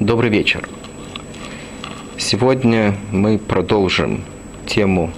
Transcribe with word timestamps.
Добрый 0.00 0.28
вечер. 0.28 0.68
Сегодня 2.18 2.94
мы 3.12 3.38
продолжим 3.38 4.24
тему 4.66 5.10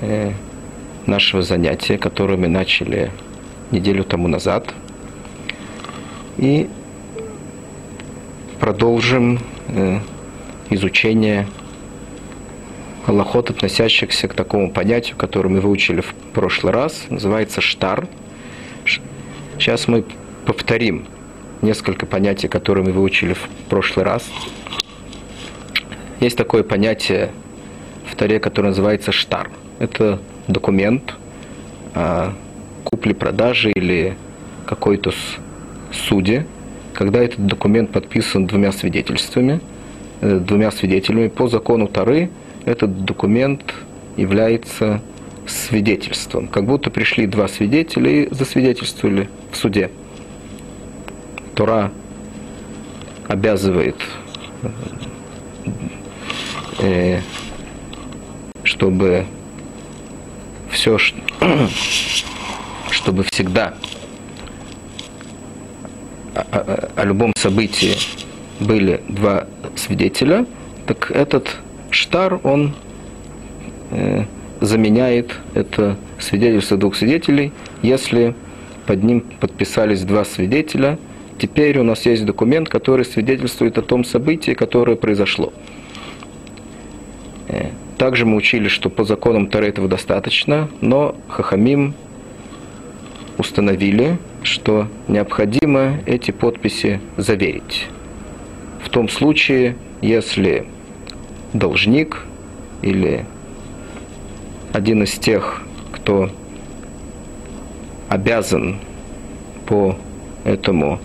э, 0.00 0.30
нашего 1.04 1.42
занятия, 1.42 1.98
которое 1.98 2.36
мы 2.36 2.46
начали 2.46 3.10
неделю 3.72 4.04
тому 4.04 4.28
назад. 4.28 4.72
И 6.36 6.68
продолжим 8.60 9.40
э, 9.66 9.98
изучение 10.70 11.48
аллахот, 13.04 13.50
относящихся 13.50 14.28
к 14.28 14.34
такому 14.34 14.70
понятию, 14.70 15.16
которое 15.16 15.48
мы 15.48 15.60
выучили 15.60 16.02
в 16.02 16.14
прошлый 16.32 16.72
раз, 16.72 17.06
называется 17.10 17.60
штар. 17.60 18.06
Сейчас 19.58 19.88
мы 19.88 20.04
повторим 20.44 21.08
несколько 21.66 22.06
понятий, 22.06 22.48
которые 22.48 22.84
мы 22.84 22.92
выучили 22.92 23.34
в 23.34 23.48
прошлый 23.68 24.06
раз. 24.06 24.24
Есть 26.20 26.36
такое 26.36 26.62
понятие 26.62 27.30
в 28.10 28.16
Таре, 28.16 28.40
которое 28.40 28.68
называется 28.68 29.12
штар. 29.12 29.50
Это 29.78 30.18
документ 30.48 31.14
о 31.94 32.32
купле-продаже 32.84 33.72
или 33.72 34.16
какой-то 34.64 35.12
суде, 35.92 36.46
когда 36.94 37.22
этот 37.22 37.46
документ 37.46 37.90
подписан 37.90 38.46
двумя 38.46 38.72
свидетельствами, 38.72 39.60
э, 40.22 40.38
двумя 40.38 40.70
свидетелями. 40.70 41.28
По 41.28 41.48
закону 41.48 41.88
Тары 41.88 42.30
этот 42.64 43.04
документ 43.04 43.74
является 44.16 45.02
свидетельством. 45.46 46.48
Как 46.48 46.64
будто 46.64 46.90
пришли 46.90 47.26
два 47.26 47.48
свидетеля 47.48 48.10
и 48.10 48.34
засвидетельствовали 48.34 49.28
в 49.52 49.56
суде. 49.56 49.90
Тора 51.56 51.90
обязывает, 53.28 53.96
э, 56.80 57.20
чтобы 58.62 59.24
все, 60.70 60.98
чтобы 62.90 63.24
всегда 63.32 63.72
о, 66.34 66.40
о, 66.40 66.90
о 66.94 67.04
любом 67.06 67.32
событии 67.38 67.96
были 68.60 69.00
два 69.08 69.46
свидетеля, 69.76 70.44
так 70.86 71.10
этот 71.10 71.56
штар, 71.88 72.38
он 72.44 72.74
э, 73.92 74.24
заменяет 74.60 75.34
это 75.54 75.96
свидетельство 76.18 76.76
двух 76.76 76.96
свидетелей, 76.96 77.50
если 77.80 78.34
под 78.86 79.02
ним 79.02 79.22
подписались 79.22 80.02
два 80.02 80.26
свидетеля– 80.26 80.98
Теперь 81.38 81.78
у 81.78 81.82
нас 81.82 82.06
есть 82.06 82.24
документ, 82.24 82.68
который 82.68 83.04
свидетельствует 83.04 83.76
о 83.76 83.82
том 83.82 84.04
событии, 84.04 84.52
которое 84.52 84.96
произошло. 84.96 85.52
Э, 87.48 87.70
также 87.98 88.24
мы 88.24 88.36
учили, 88.36 88.68
что 88.68 88.88
по 88.88 89.04
законам 89.04 89.48
Тары 89.48 89.68
этого 89.68 89.88
достаточно, 89.88 90.68
но 90.80 91.14
Хахамим 91.28 91.94
установили, 93.36 94.18
что 94.42 94.88
необходимо 95.08 95.98
эти 96.06 96.30
подписи 96.30 97.00
заверить. 97.18 97.88
В 98.82 98.88
том 98.88 99.08
случае, 99.08 99.76
если 100.00 100.66
должник 101.52 102.24
или 102.80 103.26
один 104.72 105.02
из 105.02 105.12
тех, 105.12 105.62
кто 105.92 106.30
обязан 108.08 108.78
по 109.66 109.96
этому 110.44 111.00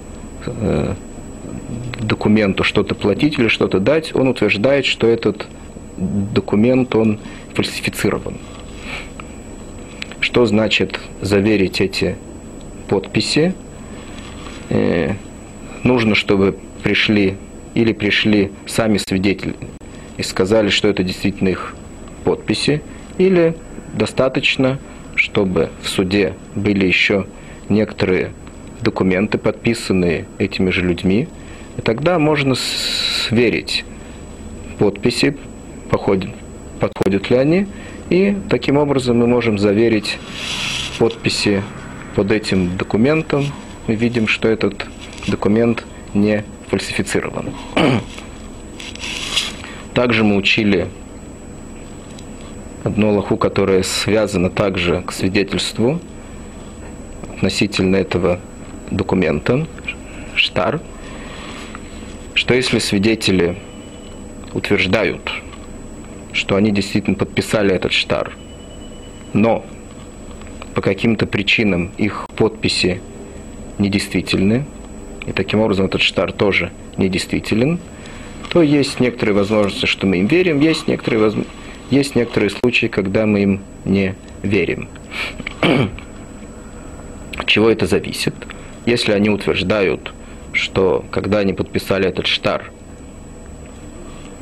документу 2.00 2.64
что-то 2.64 2.96
платить 2.96 3.38
или 3.40 3.48
что-то 3.48 3.80
дать, 3.80 4.16
он 4.16 4.28
утверждает, 4.28 4.86
что 4.86 5.08
этот 5.08 5.48
документ, 5.98 6.96
он 6.96 7.20
фальсифицирован. 7.54 8.38
Что 10.20 10.46
значит 10.46 11.00
заверить 11.22 11.82
эти 11.82 12.16
подписи? 12.88 13.54
Э, 14.70 15.14
нужно, 15.84 16.16
чтобы 16.16 16.58
пришли 16.84 17.38
или 17.74 17.94
пришли 17.94 18.52
сами 18.66 18.98
свидетели 18.98 19.56
и 20.18 20.24
сказали, 20.24 20.70
что 20.70 20.88
это 20.88 21.04
действительно 21.04 21.50
их 21.50 21.76
подписи, 22.24 22.82
или 23.18 23.56
достаточно, 23.94 24.80
чтобы 25.16 25.70
в 25.82 25.90
суде 25.90 26.34
были 26.56 26.86
еще 26.86 27.26
некоторые 27.70 28.32
документы, 28.82 29.38
подписанные 29.38 30.26
этими 30.38 30.70
же 30.70 30.82
людьми, 30.82 31.28
и 31.78 31.82
тогда 31.82 32.20
можно 32.20 32.56
сверить 32.56 33.86
подписи, 34.78 35.38
походят, 35.90 36.32
подходят 36.80 37.30
ли 37.30 37.38
они, 37.38 37.68
и 38.10 38.36
таким 38.50 38.78
образом 38.78 39.20
мы 39.20 39.28
можем 39.28 39.58
заверить 39.58 40.18
подписи 41.00 41.64
под 42.16 42.32
этим 42.32 42.78
документом. 42.78 43.46
Мы 43.88 43.96
видим, 43.96 44.28
что 44.28 44.48
этот 44.48 44.86
документ 45.28 45.86
не 46.14 46.44
фальсифицирован. 46.68 47.54
Также 49.94 50.24
мы 50.24 50.36
учили 50.36 50.88
одну 52.84 53.14
лоху, 53.14 53.38
которая 53.38 53.84
связана 53.84 54.50
также 54.50 55.02
к 55.02 55.12
свидетельству 55.12 56.00
относительно 57.36 57.96
этого 57.98 58.40
документа, 58.92 59.66
штар, 60.36 60.82
что 62.34 62.54
если 62.54 62.80
свидетели 62.80 63.58
утверждают, 64.54 65.32
что 66.34 66.56
они 66.56 66.72
действительно 66.72 67.16
подписали 67.16 67.74
этот 67.74 67.92
штар, 67.92 68.36
но 69.34 69.66
по 70.76 70.82
каким-то 70.82 71.26
причинам 71.26 71.92
их 71.98 72.28
подписи 72.36 73.02
недействительны, 73.78 74.66
и 75.26 75.32
таким 75.34 75.60
образом 75.60 75.86
этот 75.86 76.02
штар 76.02 76.32
тоже 76.32 76.72
недействителен, 76.98 77.80
то 78.50 78.62
есть 78.62 79.00
некоторые 79.00 79.36
возможности, 79.36 79.86
что 79.86 80.08
мы 80.08 80.18
им 80.18 80.28
верим, 80.28 80.60
есть 80.60 80.88
некоторые, 80.88 81.24
воз... 81.24 81.36
есть 81.90 82.16
некоторые 82.16 82.50
случаи, 82.50 82.88
когда 82.88 83.26
мы 83.26 83.44
им 83.44 83.62
не 83.86 84.16
верим. 84.44 84.90
От 87.38 87.48
чего 87.48 87.70
это 87.70 87.86
зависит? 87.88 88.34
Если 88.86 89.12
они 89.12 89.30
утверждают, 89.30 90.14
что 90.54 91.06
когда 91.12 91.40
они 91.40 91.54
подписали 91.54 92.08
этот 92.08 92.26
штар, 92.26 92.72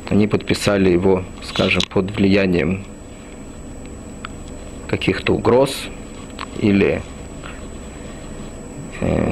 они 0.08 0.26
подписали 0.26 0.90
его, 0.90 1.24
скажем, 1.42 1.82
под 1.88 2.10
влиянием 2.10 2.84
каких-то 4.88 5.34
угроз 5.34 5.84
или 6.58 7.00
э, 9.00 9.30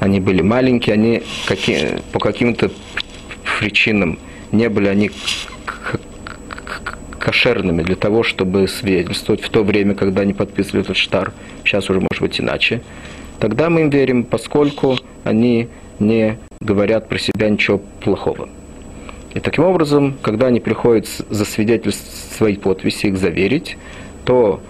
они 0.00 0.20
были 0.20 0.40
маленькие, 0.40 0.94
они 0.94 1.22
какие, 1.46 2.00
по 2.12 2.20
каким-то 2.20 2.70
причинам 3.58 4.18
не 4.50 4.70
были 4.70 4.86
они 4.86 5.10
кошерными 7.18 7.82
для 7.82 7.96
того, 7.96 8.22
чтобы 8.22 8.66
свидетельствовать 8.68 9.42
в 9.42 9.50
то 9.50 9.62
время, 9.62 9.94
когда 9.94 10.22
они 10.22 10.32
подписывали 10.32 10.80
этот 10.82 10.96
штар. 10.96 11.32
Сейчас 11.64 11.90
уже 11.90 12.00
может 12.00 12.22
быть 12.22 12.40
иначе 12.40 12.82
тогда 13.38 13.70
мы 13.70 13.82
им 13.82 13.90
верим, 13.90 14.24
поскольку 14.24 14.96
они 15.24 15.68
не 15.98 16.38
говорят 16.60 17.08
про 17.08 17.18
себя 17.18 17.48
ничего 17.48 17.78
плохого. 18.00 18.48
И 19.34 19.40
таким 19.40 19.64
образом, 19.64 20.16
когда 20.22 20.46
они 20.46 20.60
приходят 20.60 21.06
засвидетельствовать 21.28 22.34
свои 22.36 22.56
подписи, 22.56 23.06
их 23.06 23.18
заверить, 23.18 23.76
то 24.24 24.60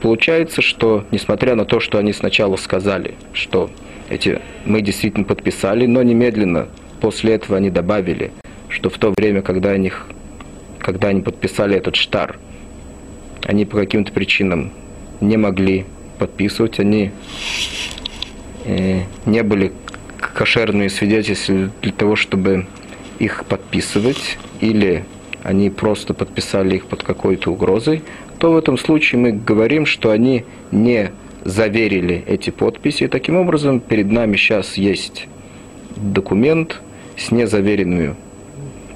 получается, 0.00 0.60
что 0.60 1.04
несмотря 1.10 1.54
на 1.54 1.64
то, 1.64 1.80
что 1.80 1.98
они 1.98 2.12
сначала 2.12 2.56
сказали, 2.56 3.14
что 3.32 3.70
эти 4.08 4.40
мы 4.64 4.82
действительно 4.82 5.24
подписали, 5.24 5.86
но 5.86 6.02
немедленно 6.02 6.68
после 7.00 7.34
этого 7.34 7.56
они 7.56 7.70
добавили, 7.70 8.32
что 8.68 8.90
в 8.90 8.98
то 8.98 9.12
время, 9.16 9.42
когда 9.42 9.70
они, 9.70 9.92
когда 10.78 11.08
они 11.08 11.22
подписали 11.22 11.76
этот 11.76 11.96
штар, 11.96 12.38
они 13.44 13.64
по 13.64 13.76
каким-то 13.76 14.12
причинам 14.12 14.72
не 15.20 15.36
могли 15.36 15.86
подписывать, 16.16 16.80
они 16.80 17.12
э, 18.64 19.02
не 19.26 19.42
были 19.42 19.72
кошерные 20.18 20.90
свидетельства 20.90 21.70
для 21.82 21.92
того, 21.92 22.16
чтобы 22.16 22.66
их 23.18 23.44
подписывать, 23.44 24.38
или 24.60 25.04
они 25.42 25.70
просто 25.70 26.12
подписали 26.14 26.76
их 26.76 26.86
под 26.86 27.02
какой-то 27.02 27.52
угрозой, 27.52 28.02
то 28.38 28.52
в 28.52 28.56
этом 28.56 28.76
случае 28.76 29.20
мы 29.20 29.32
говорим, 29.32 29.86
что 29.86 30.10
они 30.10 30.44
не 30.72 31.12
заверили 31.44 32.24
эти 32.26 32.50
подписи. 32.50 33.04
И 33.04 33.08
таким 33.08 33.36
образом, 33.36 33.80
перед 33.80 34.10
нами 34.10 34.36
сейчас 34.36 34.74
есть 34.74 35.28
документ 35.96 36.80
с 37.16 37.30
незаверенными 37.30 38.16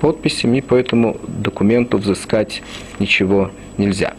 подписями, 0.01 0.61
по 0.61 0.75
этому 0.75 1.19
документу 1.29 1.99
взыскать 1.99 2.63
ничего 2.99 3.51
нельзя. 3.79 4.15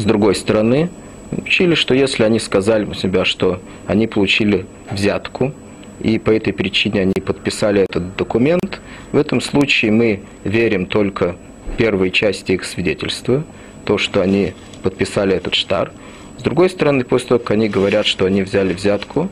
С 0.00 0.04
другой 0.04 0.34
стороны, 0.34 0.88
учили, 1.30 1.74
что 1.74 1.92
если 1.92 2.22
они 2.22 2.38
сказали 2.38 2.86
у 2.86 2.94
себя, 2.94 3.26
что 3.26 3.60
они 3.86 4.06
получили 4.06 4.64
взятку, 4.90 5.52
и 6.00 6.18
по 6.18 6.30
этой 6.30 6.54
причине 6.54 7.02
они 7.02 7.12
подписали 7.12 7.82
этот 7.82 8.16
документ. 8.16 8.80
В 9.12 9.18
этом 9.18 9.42
случае 9.42 9.92
мы 9.92 10.20
верим 10.42 10.86
только 10.86 11.36
первой 11.76 12.10
части 12.12 12.52
их 12.52 12.64
свидетельства, 12.64 13.44
то, 13.84 13.98
что 13.98 14.22
они 14.22 14.54
подписали 14.82 15.36
этот 15.36 15.54
штар. 15.54 15.92
С 16.38 16.42
другой 16.42 16.70
стороны, 16.70 17.04
после 17.04 17.28
того, 17.28 17.40
как 17.40 17.50
они 17.50 17.68
говорят, 17.68 18.06
что 18.06 18.24
они 18.24 18.40
взяли 18.40 18.72
взятку 18.72 19.28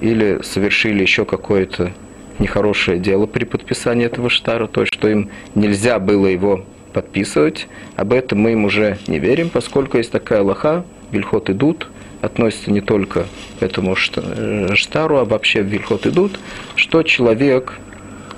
или 0.00 0.40
совершили 0.42 1.02
еще 1.02 1.24
какое-то 1.24 1.92
нехорошее 2.40 2.98
дело 2.98 3.26
при 3.26 3.44
подписании 3.44 4.06
этого 4.06 4.28
штара, 4.28 4.66
то 4.66 4.84
что 4.86 5.06
им 5.06 5.30
нельзя 5.54 6.00
было 6.00 6.26
его 6.26 6.64
подписывать, 6.92 7.68
об 7.96 8.12
этом 8.12 8.40
мы 8.40 8.52
им 8.52 8.64
уже 8.64 8.98
не 9.06 9.18
верим, 9.18 9.50
поскольку 9.50 9.98
есть 9.98 10.10
такая 10.10 10.42
лоха, 10.42 10.84
вильхот 11.10 11.50
идут, 11.50 11.88
относится 12.20 12.70
не 12.70 12.80
только 12.80 13.26
к 13.58 13.62
этому 13.62 13.94
э, 13.94 14.74
штару, 14.74 15.18
а 15.18 15.24
вообще 15.24 15.62
в 15.62 15.66
вильхот 15.66 16.06
идут, 16.06 16.38
что 16.74 17.02
человек 17.02 17.78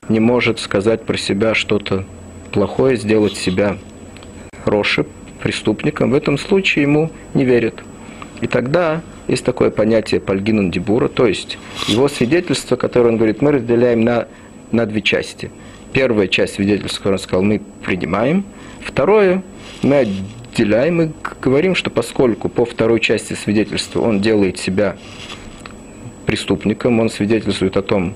не 0.09 0.21
может 0.21 0.59
сказать 0.59 1.05
про 1.05 1.17
себя 1.17 1.55
что-то 1.55 2.05
плохое, 2.53 2.97
сделать 2.97 3.37
себя 3.37 3.79
роши, 4.65 5.07
преступником, 5.43 6.11
в 6.11 6.15
этом 6.15 6.37
случае 6.37 6.83
ему 6.83 7.11
не 7.35 7.45
верят. 7.45 7.83
И 8.41 8.47
тогда 8.47 9.03
есть 9.29 9.45
такое 9.45 9.71
понятие 9.71 10.21
пальгинун 10.21 10.71
дебура, 10.71 11.09
то 11.09 11.27
есть 11.27 11.59
его 11.87 12.09
свидетельство, 12.09 12.77
которое 12.77 13.11
он 13.11 13.17
говорит, 13.17 13.43
мы 13.43 13.53
разделяем 13.53 14.03
на, 14.03 14.29
на 14.73 14.87
две 14.87 15.03
части. 15.03 15.51
Первая 15.93 16.29
часть 16.29 16.55
свидетельства, 16.55 16.99
которое 16.99 17.17
он 17.17 17.19
сказал, 17.19 17.43
мы 17.43 17.61
принимаем. 17.85 18.45
Второе, 18.81 19.43
мы 19.83 19.97
отделяем 19.97 21.03
и 21.03 21.09
говорим, 21.41 21.75
что 21.75 21.91
поскольку 21.91 22.49
по 22.49 22.65
второй 22.65 23.01
части 23.01 23.35
свидетельства 23.35 24.01
он 24.01 24.21
делает 24.21 24.59
себя 24.59 24.97
преступником, 26.27 27.01
он 27.01 27.11
свидетельствует 27.11 27.77
о 27.77 27.83
том, 27.83 28.15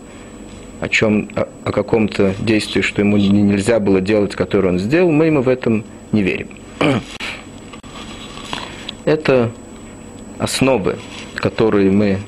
о 0.80 0.88
чем, 0.88 1.28
о, 1.34 1.48
о 1.64 1.72
каком-то 1.72 2.34
действии, 2.38 2.80
что 2.80 3.00
ему 3.02 3.16
нельзя 3.16 3.80
было 3.80 4.00
делать, 4.00 4.34
которое 4.34 4.68
он 4.68 4.78
сделал, 4.78 5.10
мы 5.10 5.26
ему 5.26 5.42
в 5.42 5.48
этом 5.48 5.84
не 6.12 6.22
верим. 6.22 6.48
Это 9.04 9.50
основы, 10.38 10.96
которые 11.34 11.90
мы 11.90 12.18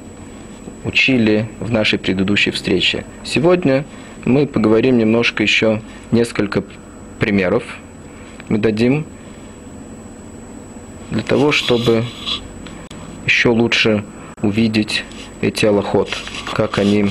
учили 0.85 1.49
в 1.61 1.71
нашей 1.71 1.99
предыдущей 1.99 2.51
встрече. 2.51 3.05
Сегодня 3.25 3.85
мы 4.27 4.47
поговорим 4.47 4.99
немножко 4.99 5.43
еще 5.43 5.81
несколько 6.11 6.63
примеров. 7.19 7.63
Мы 8.49 8.59
дадим 8.59 9.07
для 11.11 11.23
того, 11.23 11.53
чтобы 11.53 12.05
еще 13.25 13.49
лучше 13.51 14.05
увидеть 14.43 15.05
эти 15.41 15.65
аллоход, 15.65 16.11
как 16.53 16.79
они 16.79 17.11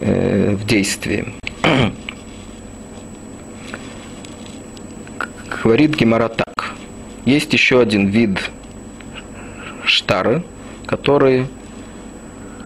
э, 0.00 0.56
в 0.56 0.66
действии. 0.66 1.34
Говорит 5.62 5.96
Гемора 5.96 6.28
так. 6.28 6.74
Есть 7.26 7.52
еще 7.52 7.80
один 7.80 8.08
вид 8.08 8.50
штары, 9.84 10.42
которые, 10.86 11.46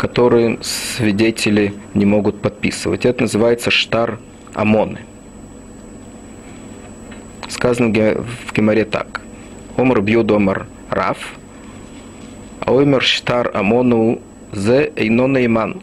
которые 0.02 0.58
свидетели 0.62 1.74
не 1.94 2.04
могут 2.04 2.42
подписывать. 2.42 3.06
Это 3.06 3.22
называется 3.22 3.70
штар 3.70 4.18
ОМОНы. 4.52 4.98
Сказано 7.48 7.90
в 7.90 8.52
Геморе 8.52 8.84
так. 8.84 9.20
Омар 9.76 10.00
бьют 10.00 10.28
омар 10.32 10.66
раф, 10.90 11.34
а 12.58 12.72
омар 12.72 13.00
штар 13.00 13.52
ОМОНу 13.54 14.20
зе 14.50 14.92
эйнона 14.96 15.46
иман 15.46 15.80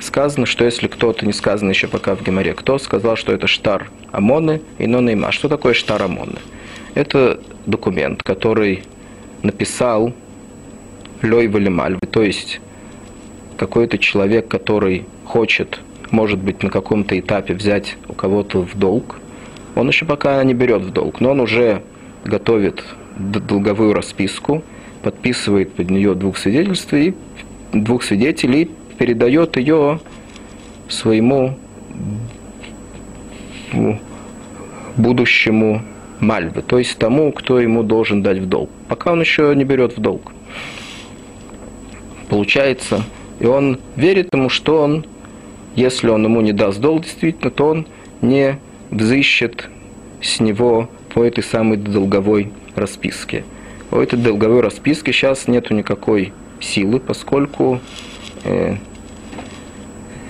сказано, 0.00 0.44
что 0.46 0.64
если 0.64 0.88
кто-то, 0.88 1.24
не 1.24 1.32
сказано 1.32 1.70
еще 1.70 1.86
пока 1.86 2.16
в 2.16 2.24
Геморе, 2.24 2.54
кто 2.54 2.76
сказал, 2.78 3.14
что 3.14 3.32
это 3.32 3.46
штар 3.46 3.88
Амоны 4.10 4.62
и 4.78 4.88
Нонейма. 4.88 5.30
Что 5.30 5.48
такое 5.48 5.74
штар 5.74 6.02
Амоны? 6.02 6.38
Это 6.94 7.38
документ, 7.66 8.24
который 8.24 8.82
написал 9.44 10.12
Лей 11.22 11.46
Валимальвы, 11.46 12.00
то 12.10 12.22
есть 12.22 12.60
какой-то 13.60 13.98
человек, 13.98 14.48
который 14.48 15.04
хочет, 15.26 15.80
может 16.10 16.38
быть, 16.38 16.62
на 16.62 16.70
каком-то 16.70 17.20
этапе 17.20 17.52
взять 17.52 17.98
у 18.08 18.14
кого-то 18.14 18.62
в 18.62 18.74
долг, 18.74 19.20
он 19.74 19.86
еще 19.86 20.06
пока 20.06 20.42
не 20.44 20.54
берет 20.54 20.80
в 20.80 20.90
долг, 20.92 21.20
но 21.20 21.32
он 21.32 21.40
уже 21.40 21.82
готовит 22.24 22.82
долговую 23.18 23.92
расписку, 23.92 24.62
подписывает 25.02 25.74
под 25.74 25.90
нее 25.90 26.14
двух 26.14 26.38
свидетельств 26.38 26.94
и 26.94 27.14
двух 27.74 28.02
свидетелей 28.02 28.70
передает 28.96 29.58
ее 29.58 30.00
своему 30.88 31.58
будущему 34.96 35.82
мальве, 36.18 36.62
то 36.62 36.78
есть 36.78 36.96
тому, 36.96 37.30
кто 37.32 37.60
ему 37.60 37.82
должен 37.82 38.22
дать 38.22 38.38
в 38.38 38.46
долг. 38.46 38.70
Пока 38.88 39.12
он 39.12 39.20
еще 39.20 39.52
не 39.54 39.64
берет 39.64 39.98
в 39.98 40.00
долг. 40.00 40.32
Получается, 42.30 43.04
и 43.40 43.46
он 43.46 43.80
верит 43.96 44.32
ему, 44.32 44.48
что 44.48 44.82
он, 44.82 45.04
если 45.74 46.08
он 46.08 46.24
ему 46.24 46.40
не 46.42 46.52
даст 46.52 46.78
долг 46.78 47.02
действительно, 47.02 47.50
то 47.50 47.68
он 47.68 47.86
не 48.20 48.58
взыщет 48.90 49.68
с 50.22 50.40
него 50.40 50.88
по 51.14 51.24
этой 51.24 51.42
самой 51.42 51.78
долговой 51.78 52.52
расписке. 52.76 53.44
У 53.90 53.96
этой 53.96 54.18
долговой 54.18 54.60
расписки 54.60 55.10
сейчас 55.10 55.48
нету 55.48 55.74
никакой 55.74 56.32
силы, 56.60 57.00
поскольку 57.00 57.80
э, 58.44 58.76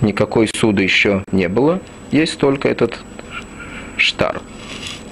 никакой 0.00 0.48
суды 0.48 0.84
еще 0.84 1.24
не 1.32 1.48
было, 1.48 1.80
есть 2.12 2.38
только 2.38 2.68
этот 2.68 3.00
штар. 3.96 4.40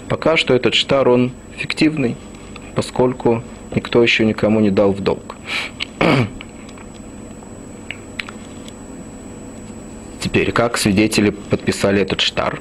Пока 0.09 0.37
что 0.37 0.55
этот 0.55 0.75
штар, 0.75 1.09
он 1.09 1.33
фиктивный, 1.57 2.17
поскольку 2.77 3.43
никто 3.75 4.03
еще 4.03 4.25
никому 4.25 4.61
не 4.61 4.71
дал 4.71 4.93
в 4.93 5.01
долг. 5.01 5.37
Теперь, 10.29 10.53
как 10.53 10.77
свидетели 10.77 11.31
подписали 11.31 12.03
этот 12.03 12.21
штар? 12.21 12.61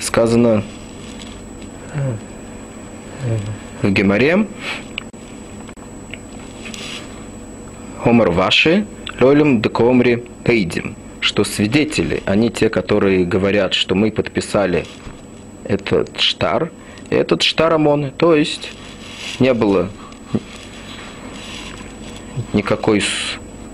Сказано 0.00 0.64
в 3.82 3.88
Геморе, 3.92 4.48
Хомар 8.02 8.32
ваши, 8.32 8.84
лолим 9.20 9.62
декомри 9.62 10.24
пейдим, 10.42 10.96
что 11.20 11.44
свидетели, 11.44 12.20
они 12.26 12.50
те, 12.50 12.68
которые 12.68 13.24
говорят, 13.24 13.74
что 13.74 13.94
мы 13.94 14.10
подписали 14.10 14.86
этот 15.62 16.18
штар, 16.20 16.72
этот 17.10 17.42
штар 17.42 17.74
ОМОН, 17.74 18.10
то 18.18 18.34
есть 18.34 18.72
не 19.38 19.54
было 19.54 19.88
никакой 22.52 23.04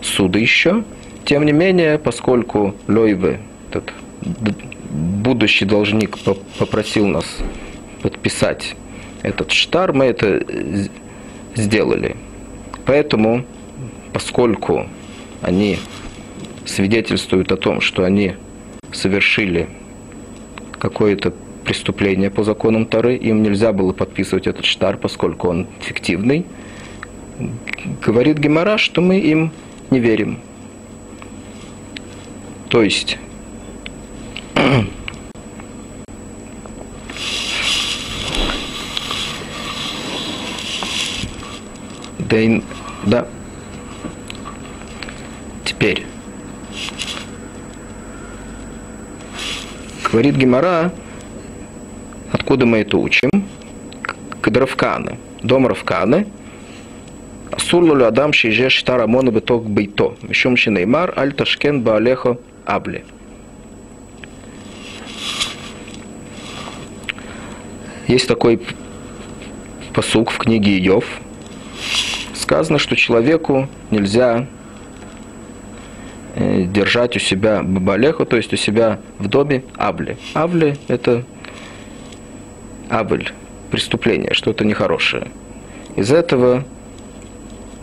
суда 0.06 0.38
еще. 0.38 0.84
Тем 1.24 1.44
не 1.44 1.52
менее, 1.52 1.98
поскольку 1.98 2.74
Лойве, 2.88 3.40
этот 3.70 3.92
будущий 4.90 5.64
должник, 5.64 6.18
попросил 6.58 7.06
нас 7.06 7.38
подписать 8.02 8.76
этот 9.22 9.50
штар, 9.50 9.92
мы 9.92 10.04
это 10.04 10.88
сделали. 11.54 12.16
Поэтому 12.84 13.44
поскольку 14.12 14.86
они 15.42 15.78
свидетельствуют 16.64 17.50
о 17.52 17.56
том, 17.56 17.80
что 17.80 18.04
они 18.04 18.34
совершили 18.92 19.68
какое-то 20.78 21.32
преступление 21.64 22.30
по 22.30 22.44
законам 22.44 22.86
Тары, 22.86 23.16
им 23.16 23.42
нельзя 23.42 23.72
было 23.72 23.92
подписывать 23.92 24.46
этот 24.46 24.64
штар, 24.64 24.96
поскольку 24.96 25.48
он 25.48 25.66
фиктивный. 25.80 26.46
Говорит 28.00 28.38
Гемора, 28.38 28.78
что 28.78 29.00
мы 29.00 29.18
им 29.18 29.50
не 29.90 30.00
верим. 30.00 30.40
То 32.68 32.82
есть 32.82 33.18
да, 42.18 42.62
да, 43.06 43.26
Теперь. 45.64 46.06
Говорит 50.10 50.36
Гемора, 50.36 50.90
откуда 52.32 52.64
мы 52.64 52.78
это 52.78 52.96
учим? 52.96 53.28
Кадравканы. 54.40 55.18
Дом 55.42 55.66
Равканы. 55.66 56.26
Асурлу 57.56 58.04
адам 58.04 58.32
шиже 58.32 58.68
штар 58.70 59.00
амона 59.00 59.30
беток 59.30 59.68
бейто. 59.68 60.14
Мишум 60.22 60.56
шинеймар 60.56 61.14
аль 61.16 61.32
ташкен 61.32 61.82
баалехо 61.82 62.38
абли. 62.64 63.04
Есть 68.06 68.28
такой 68.28 68.60
посук 69.92 70.30
в 70.30 70.38
книге 70.38 70.78
Иов, 70.86 71.04
сказано, 72.34 72.78
что 72.78 72.94
человеку 72.94 73.68
нельзя 73.90 74.46
э, 76.36 76.64
держать 76.64 77.16
у 77.16 77.18
себя 77.18 77.62
бабалеху, 77.62 78.26
то 78.26 78.36
есть 78.36 78.52
у 78.52 78.56
себя 78.56 79.00
в 79.18 79.26
доме 79.28 79.64
авли. 79.76 80.18
Авли– 80.34 80.76
это 80.88 81.24
авль, 82.88 83.28
преступление, 83.70 84.34
что-то 84.34 84.64
нехорошее. 84.64 85.28
Из 85.96 86.12
этого 86.12 86.64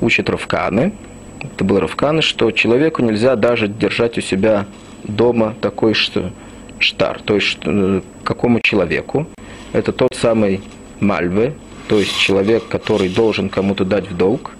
учат 0.01 0.29
Равканы, 0.29 0.93
это 1.41 1.63
был 1.63 1.79
Равканы, 1.79 2.21
что 2.21 2.51
человеку 2.51 3.01
нельзя 3.01 3.35
даже 3.35 3.67
держать 3.67 4.17
у 4.17 4.21
себя 4.21 4.65
дома 5.03 5.55
такой 5.61 5.93
что 5.93 6.31
штар, 6.79 7.21
то 7.23 7.35
есть 7.35 7.57
э, 7.65 8.01
какому 8.23 8.59
человеку. 8.61 9.27
Это 9.71 9.91
тот 9.91 10.15
самый 10.15 10.61
мальвы, 10.99 11.53
то 11.87 11.99
есть 11.99 12.17
человек, 12.17 12.67
который 12.67 13.09
должен 13.09 13.49
кому-то 13.49 13.85
дать 13.85 14.09
в 14.09 14.15
долг, 14.15 14.51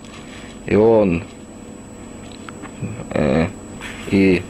и 0.66 0.76
он 0.76 1.24
э, 3.12 3.48
и 4.12 4.42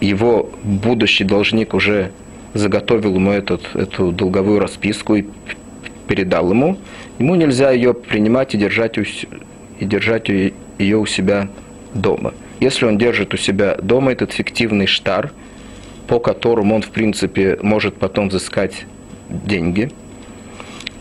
его 0.00 0.50
будущий 0.62 1.24
должник 1.24 1.74
уже 1.74 2.12
заготовил 2.54 3.16
ему 3.16 3.32
этот, 3.32 3.74
эту 3.74 4.12
долговую 4.12 4.60
расписку 4.60 5.16
и 5.16 5.26
передал 6.06 6.50
ему, 6.50 6.78
ему 7.18 7.34
нельзя 7.34 7.70
ее 7.70 7.94
принимать 7.94 8.54
и 8.54 8.58
держать, 8.58 8.98
у, 8.98 9.04
и 9.78 9.84
держать 9.84 10.28
ее 10.28 10.96
у 10.96 11.06
себя 11.06 11.48
дома. 11.94 12.34
Если 12.60 12.84
он 12.84 12.98
держит 12.98 13.34
у 13.34 13.36
себя 13.36 13.76
дома 13.76 14.12
этот 14.12 14.32
фиктивный 14.32 14.86
штар, 14.86 15.32
по 16.06 16.18
которому 16.18 16.74
он, 16.74 16.82
в 16.82 16.90
принципе, 16.90 17.58
может 17.62 17.96
потом 17.96 18.28
взыскать 18.28 18.86
деньги, 19.28 19.90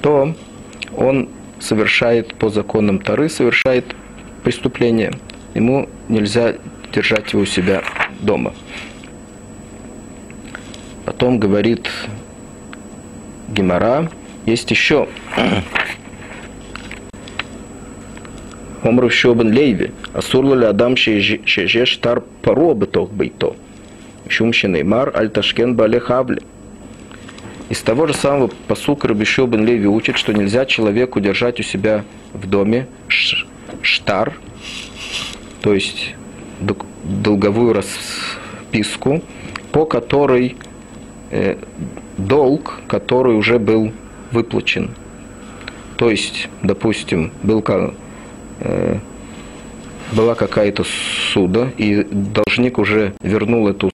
то 0.01 0.35
он 0.95 1.29
совершает 1.59 2.35
по 2.35 2.49
законам 2.49 2.99
Тары, 2.99 3.29
совершает 3.29 3.95
преступление. 4.43 5.13
Ему 5.55 5.89
нельзя 6.07 6.55
держать 6.93 7.33
его 7.33 7.43
у 7.43 7.45
себя 7.45 7.83
дома. 8.19 8.53
Потом 11.05 11.39
говорит 11.39 11.89
Гимара, 13.47 14.11
есть 14.45 14.69
еще 14.71 15.07
Омру 18.87 19.09
Шобен 19.09 19.51
Лейви, 19.51 19.91
Асурла 20.13 20.55
ли 20.55 20.65
Адам 20.65 20.95
Шежеш 20.95 21.97
Тар 21.97 22.23
Паро 22.41 22.73
Бетох 22.73 23.11
Бейто, 23.11 23.55
Шумщиный 24.29 24.83
Мар 24.83 25.11
Аль 25.15 25.29
Ташкен 25.29 25.75
Бале 25.75 25.99
Хавли. 25.99 26.41
Из 27.69 27.81
того 27.81 28.07
же 28.07 28.13
самого 28.13 28.49
посука 28.67 29.09
Рабишо 29.09 29.45
бен 29.45 29.65
Леви 29.65 29.87
учит, 29.87 30.17
что 30.17 30.31
нельзя 30.31 30.65
человеку 30.65 31.19
держать 31.19 31.59
у 31.59 31.63
себя 31.63 32.05
в 32.33 32.47
доме 32.47 32.87
штар, 33.81 34.33
то 35.61 35.73
есть 35.73 36.15
долговую 37.03 37.73
расписку, 37.73 39.21
по 39.73 39.85
которой 39.85 40.55
э, 41.29 41.57
долг, 42.17 42.79
который 42.87 43.35
уже 43.35 43.59
был 43.59 43.91
выплачен. 44.31 44.91
То 45.97 46.09
есть, 46.09 46.47
допустим, 46.63 47.31
был, 47.43 47.61
была 50.11 50.35
какая-то 50.35 50.83
суда, 51.33 51.69
и 51.77 52.03
должник 52.03 52.77
уже 52.77 53.13
вернул 53.21 53.67
эту 53.67 53.91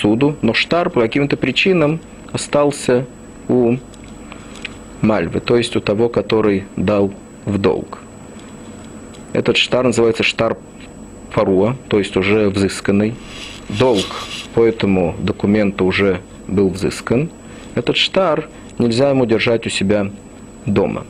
суду, 0.00 0.36
но 0.42 0.54
штар 0.54 0.90
по 0.90 1.00
каким-то 1.00 1.36
причинам 1.36 2.00
остался 2.32 3.06
у 3.48 3.76
Мальвы, 5.00 5.40
то 5.40 5.56
есть 5.56 5.76
у 5.76 5.80
того, 5.80 6.08
который 6.08 6.64
дал 6.76 7.12
в 7.46 7.58
долг. 7.58 8.00
Этот 9.32 9.56
штар 9.56 9.84
называется 9.84 10.22
штар 10.22 10.56
Фаруа, 11.30 11.76
то 11.88 11.98
есть 11.98 12.16
уже 12.16 12.50
взысканный. 12.50 13.14
Долг 13.68 14.04
по 14.54 14.64
этому 14.64 15.14
документу 15.18 15.84
уже 15.86 16.20
был 16.48 16.68
взыскан. 16.68 17.30
Этот 17.74 17.96
штар 17.96 18.48
нельзя 18.78 19.10
ему 19.10 19.24
держать 19.24 19.66
у 19.66 19.70
себя 19.70 20.10
дома. 20.66 21.06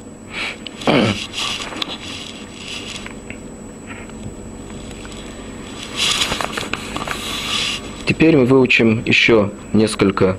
Теперь 8.20 8.36
мы 8.36 8.44
выучим 8.44 9.02
еще 9.06 9.50
несколько 9.72 10.36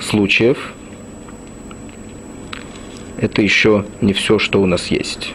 случаев 0.00 0.74
это 3.16 3.42
еще 3.42 3.84
не 4.00 4.12
все, 4.12 4.40
что 4.40 4.60
у 4.60 4.66
нас 4.66 4.88
есть. 4.88 5.32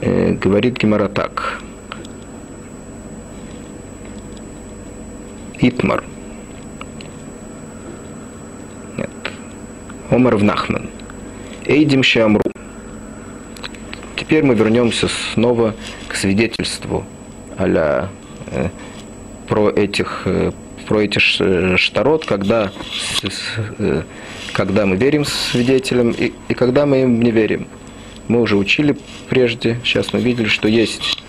Э, 0.00 0.32
говорит 0.32 0.78
Гемора 0.78 1.08
так. 1.08 1.60
Итмар. 5.58 6.02
Нет. 8.96 9.10
Омар 10.08 10.36
в 10.36 10.42
Нахман. 10.42 10.88
Эйдим 11.66 12.02
Шамру. 12.02 12.50
Теперь 14.16 14.44
мы 14.44 14.54
вернемся 14.54 15.08
снова 15.34 15.74
к 16.08 16.14
свидетельству 16.14 17.04
а 17.58 18.08
э, 18.50 18.70
про 19.50 19.68
этих 19.68 20.22
э, 20.26 20.52
про 20.86 21.02
эти 21.02 21.20
э, 21.40 21.76
штарот, 21.76 22.24
когда, 22.24 22.72
э, 23.78 24.02
когда 24.52 24.86
мы 24.86 24.96
верим 24.96 25.24
свидетелям 25.24 26.12
и, 26.12 26.32
и 26.48 26.54
когда 26.54 26.86
мы 26.86 27.02
им 27.02 27.20
не 27.20 27.32
верим. 27.32 27.66
Мы 28.28 28.40
уже 28.40 28.56
учили 28.56 28.96
прежде, 29.28 29.80
сейчас 29.84 30.12
мы 30.12 30.20
видели, 30.20 30.46
что 30.46 30.68
есть 30.68 31.22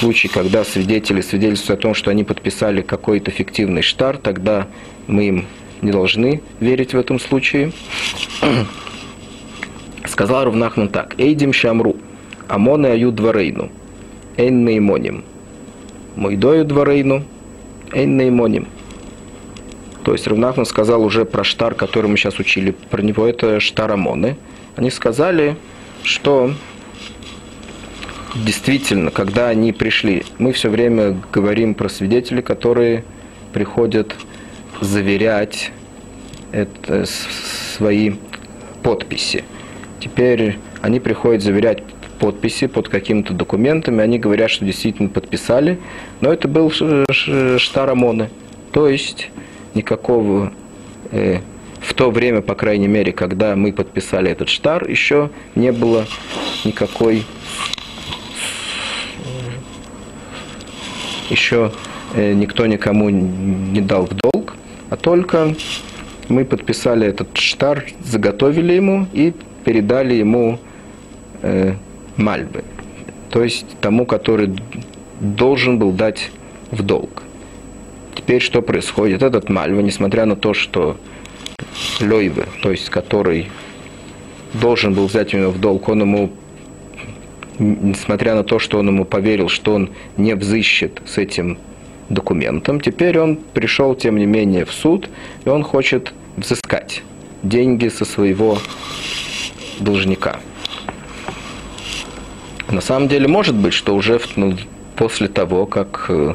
случай, 0.00 0.26
когда 0.26 0.64
свидетели 0.64 1.20
свидетельствуют 1.20 1.80
о 1.80 1.82
том, 1.82 1.94
что 1.94 2.10
они 2.10 2.24
подписали 2.24 2.82
какой-то 2.82 3.30
фиктивный 3.30 3.82
штар, 3.82 4.18
тогда 4.18 4.66
мы 5.06 5.28
им 5.28 5.46
не 5.82 5.92
должны 5.92 6.42
верить 6.58 6.94
в 6.94 6.98
этом 6.98 7.20
случае. 7.20 7.72
Сказал 10.04 10.46
Равнахман 10.46 10.88
так. 10.88 11.14
Эйдим 11.18 11.52
шамру, 11.52 11.96
амоны 12.48 12.88
аю 12.88 13.12
дворейну, 13.12 13.70
эйн 14.36 14.64
наимоним. 14.64 15.24
Мойдою 16.16 16.64
дворейну, 16.64 17.24
Эйн 17.92 18.66
То 20.04 20.12
есть 20.12 20.26
Равнахман 20.26 20.66
сказал 20.66 21.02
уже 21.02 21.24
про 21.24 21.44
штар, 21.44 21.74
который 21.74 22.10
мы 22.10 22.16
сейчас 22.16 22.38
учили 22.38 22.72
про 22.90 23.02
него, 23.02 23.26
это 23.26 23.60
штар 23.60 23.92
Амоны. 23.92 24.36
Они 24.76 24.90
сказали, 24.90 25.56
что 26.02 26.52
действительно, 28.34 29.10
когда 29.10 29.48
они 29.48 29.72
пришли, 29.72 30.24
мы 30.38 30.52
все 30.52 30.68
время 30.68 31.16
говорим 31.32 31.74
про 31.74 31.88
свидетелей, 31.88 32.42
которые 32.42 33.04
приходят 33.52 34.14
заверять 34.80 35.72
это, 36.52 37.04
свои 37.76 38.14
подписи. 38.82 39.44
Теперь 40.00 40.58
они 40.80 41.00
приходят 41.00 41.42
заверять 41.42 41.82
подписи 42.20 42.66
под 42.66 42.88
какими-то 42.88 43.32
документами, 43.32 44.02
они 44.02 44.18
говорят, 44.18 44.50
что 44.50 44.64
действительно 44.64 45.08
подписали, 45.08 45.80
но 46.20 46.32
это 46.32 46.46
был 46.46 46.70
штар 46.70 47.90
ОМОНа. 47.90 48.28
То 48.72 48.88
есть 48.88 49.30
никакого, 49.74 50.52
э, 51.10 51.38
в 51.80 51.94
то 51.94 52.10
время, 52.10 52.42
по 52.42 52.54
крайней 52.54 52.88
мере, 52.88 53.12
когда 53.12 53.56
мы 53.56 53.72
подписали 53.72 54.30
этот 54.30 54.48
штар, 54.48 54.88
еще 54.88 55.30
не 55.54 55.72
было 55.72 56.06
никакой, 56.64 57.24
еще 61.30 61.72
э, 62.14 62.34
никто 62.34 62.66
никому 62.66 63.08
не 63.08 63.80
дал 63.80 64.06
в 64.06 64.14
долг, 64.14 64.54
а 64.90 64.96
только 64.96 65.54
мы 66.28 66.44
подписали 66.44 67.06
этот 67.06 67.36
штар, 67.38 67.86
заготовили 68.04 68.74
ему 68.74 69.06
и 69.12 69.32
передали 69.64 70.14
ему 70.14 70.58
э, 71.42 71.74
мальбы, 72.16 72.64
то 73.30 73.42
есть 73.42 73.66
тому, 73.80 74.06
который 74.06 74.56
должен 75.20 75.78
был 75.78 75.92
дать 75.92 76.30
в 76.70 76.82
долг. 76.82 77.22
Теперь 78.14 78.40
что 78.40 78.62
происходит? 78.62 79.22
Этот 79.22 79.48
мальва, 79.48 79.80
несмотря 79.80 80.24
на 80.24 80.36
то, 80.36 80.54
что 80.54 80.96
Лойве, 82.00 82.46
то 82.62 82.70
есть 82.70 82.90
который 82.90 83.48
должен 84.54 84.94
был 84.94 85.06
взять 85.06 85.34
у 85.34 85.38
него 85.38 85.50
в 85.50 85.60
долг, 85.60 85.88
он 85.88 86.00
ему, 86.00 86.32
несмотря 87.58 88.34
на 88.34 88.42
то, 88.42 88.58
что 88.58 88.78
он 88.78 88.88
ему 88.88 89.04
поверил, 89.04 89.48
что 89.48 89.74
он 89.74 89.90
не 90.16 90.34
взыщет 90.34 91.00
с 91.06 91.18
этим 91.18 91.58
документом, 92.08 92.80
теперь 92.80 93.18
он 93.18 93.36
пришел, 93.36 93.94
тем 93.94 94.16
не 94.16 94.26
менее, 94.26 94.64
в 94.64 94.72
суд, 94.72 95.08
и 95.44 95.48
он 95.48 95.62
хочет 95.62 96.12
взыскать 96.36 97.02
деньги 97.42 97.88
со 97.88 98.04
своего 98.04 98.58
должника. 99.78 100.40
На 102.70 102.80
самом 102.80 103.08
деле, 103.08 103.26
может 103.26 103.56
быть, 103.56 103.72
что 103.72 103.96
уже 103.96 104.20
ну, 104.36 104.56
после 104.94 105.26
того, 105.26 105.66
как 105.66 106.06
э, 106.08 106.34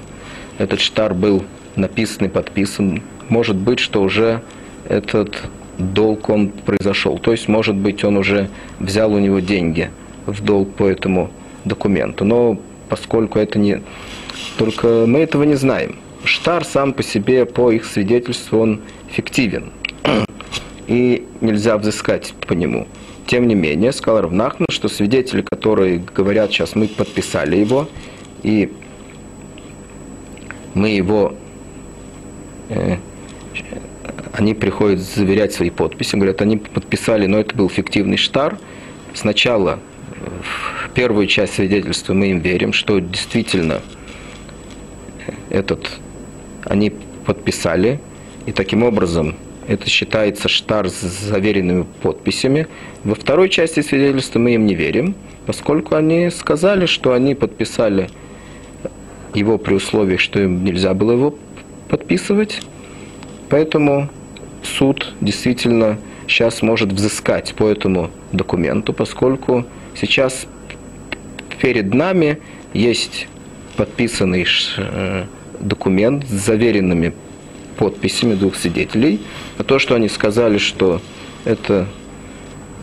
этот 0.58 0.82
штар 0.82 1.13
был 1.13 1.44
написан 1.77 2.25
и 2.25 2.30
подписан, 2.30 3.01
может 3.30 3.56
быть, 3.56 3.80
что 3.80 4.01
уже 4.01 4.42
этот 4.89 5.38
долг 5.77 6.30
он 6.30 6.50
произошел. 6.50 7.18
То 7.20 7.32
есть, 7.32 7.48
может 7.48 7.75
быть, 7.75 8.04
он 8.04 8.18
уже 8.18 8.50
взял 8.80 9.13
у 9.13 9.20
него 9.20 9.39
деньги 9.39 9.89
в 10.25 10.44
долг 10.44 10.74
по 10.74 10.88
этому 10.88 11.32
документу. 11.63 12.25
Но 12.25 12.60
поскольку 12.89 13.39
это 13.39 13.58
не... 13.58 13.82
Только 14.58 15.06
мы 15.08 15.20
этого 15.20 15.44
не 15.44 15.56
знаем. 15.56 15.96
Штар 16.25 16.65
сам 16.65 16.94
по 16.94 17.04
себе, 17.04 17.46
по 17.46 17.72
их 17.72 17.86
свидетельству, 17.86 18.60
он 18.60 18.82
фиктивен. 19.10 19.72
И 20.88 21.25
нельзя 21.42 21.77
взыскать 21.77 22.34
по 22.46 22.54
нему. 22.54 22.88
Тем 23.27 23.48
не 23.48 23.55
менее, 23.55 23.91
сказал 23.91 24.22
Равнахман, 24.22 24.67
что 24.70 24.88
свидетели, 24.88 25.41
которые 25.41 25.98
говорят, 25.98 26.51
сейчас 26.51 26.75
мы 26.75 26.88
подписали 26.88 27.58
его, 27.58 27.89
и 28.44 28.72
мы 30.75 30.89
его, 30.89 31.34
э, 32.70 32.98
они 34.34 34.53
приходят 34.53 35.00
заверять 35.00 35.53
свои 35.53 35.72
подписи, 35.72 36.15
говорят, 36.15 36.41
они 36.41 36.58
подписали, 36.58 37.25
но 37.25 37.39
это 37.39 37.55
был 37.55 37.67
фиктивный 37.67 38.17
штар. 38.17 38.60
Сначала 39.15 39.79
в 40.86 40.89
первую 40.91 41.25
часть 41.25 41.55
свидетельства 41.55 42.13
мы 42.13 42.27
им 42.27 42.39
верим, 42.39 42.74
что 42.74 43.00
действительно 43.00 43.82
этот 45.50 46.00
они 46.63 46.91
подписали, 47.25 48.00
и 48.46 48.51
таким 48.51 48.84
образом 48.84 49.36
это 49.68 49.90
считается 49.90 50.48
штар 50.48 50.90
с 50.90 51.02
заверенными 51.02 51.86
подписями. 52.02 52.68
Во 53.04 53.16
второй 53.16 53.50
части 53.50 53.82
свидетельства 53.82 54.40
мы 54.40 54.54
им 54.56 54.66
не 54.66 54.76
верим, 54.76 55.16
поскольку 55.46 55.96
они 55.96 56.30
сказали, 56.30 56.86
что 56.86 57.14
они 57.14 57.36
подписали 57.36 58.10
его 59.34 59.58
при 59.58 59.74
условии, 59.74 60.18
что 60.18 60.40
им 60.40 60.64
нельзя 60.64 60.94
было 60.94 61.14
его 61.14 61.36
подписывать. 61.90 62.62
Поэтому 63.50 64.10
суд 64.64 65.14
действительно 65.22 65.98
сейчас 66.28 66.62
может 66.62 66.92
взыскать 66.92 67.54
по 67.56 67.68
этому 67.68 68.10
документу, 68.32 68.94
поскольку 68.94 69.66
сейчас 69.96 70.48
перед 71.62 71.94
нами 71.94 72.40
есть 72.74 73.28
подписанный 73.78 74.46
э, 74.78 75.26
документ 75.60 76.26
с 76.28 76.32
заверенными 76.32 77.14
подписями 77.77 78.34
двух 78.36 78.55
свидетелей. 78.55 79.22
А 79.58 79.63
то, 79.63 79.79
что 79.79 79.96
они 79.96 80.10
сказали, 80.10 80.58
что 80.58 81.01
это 81.44 81.88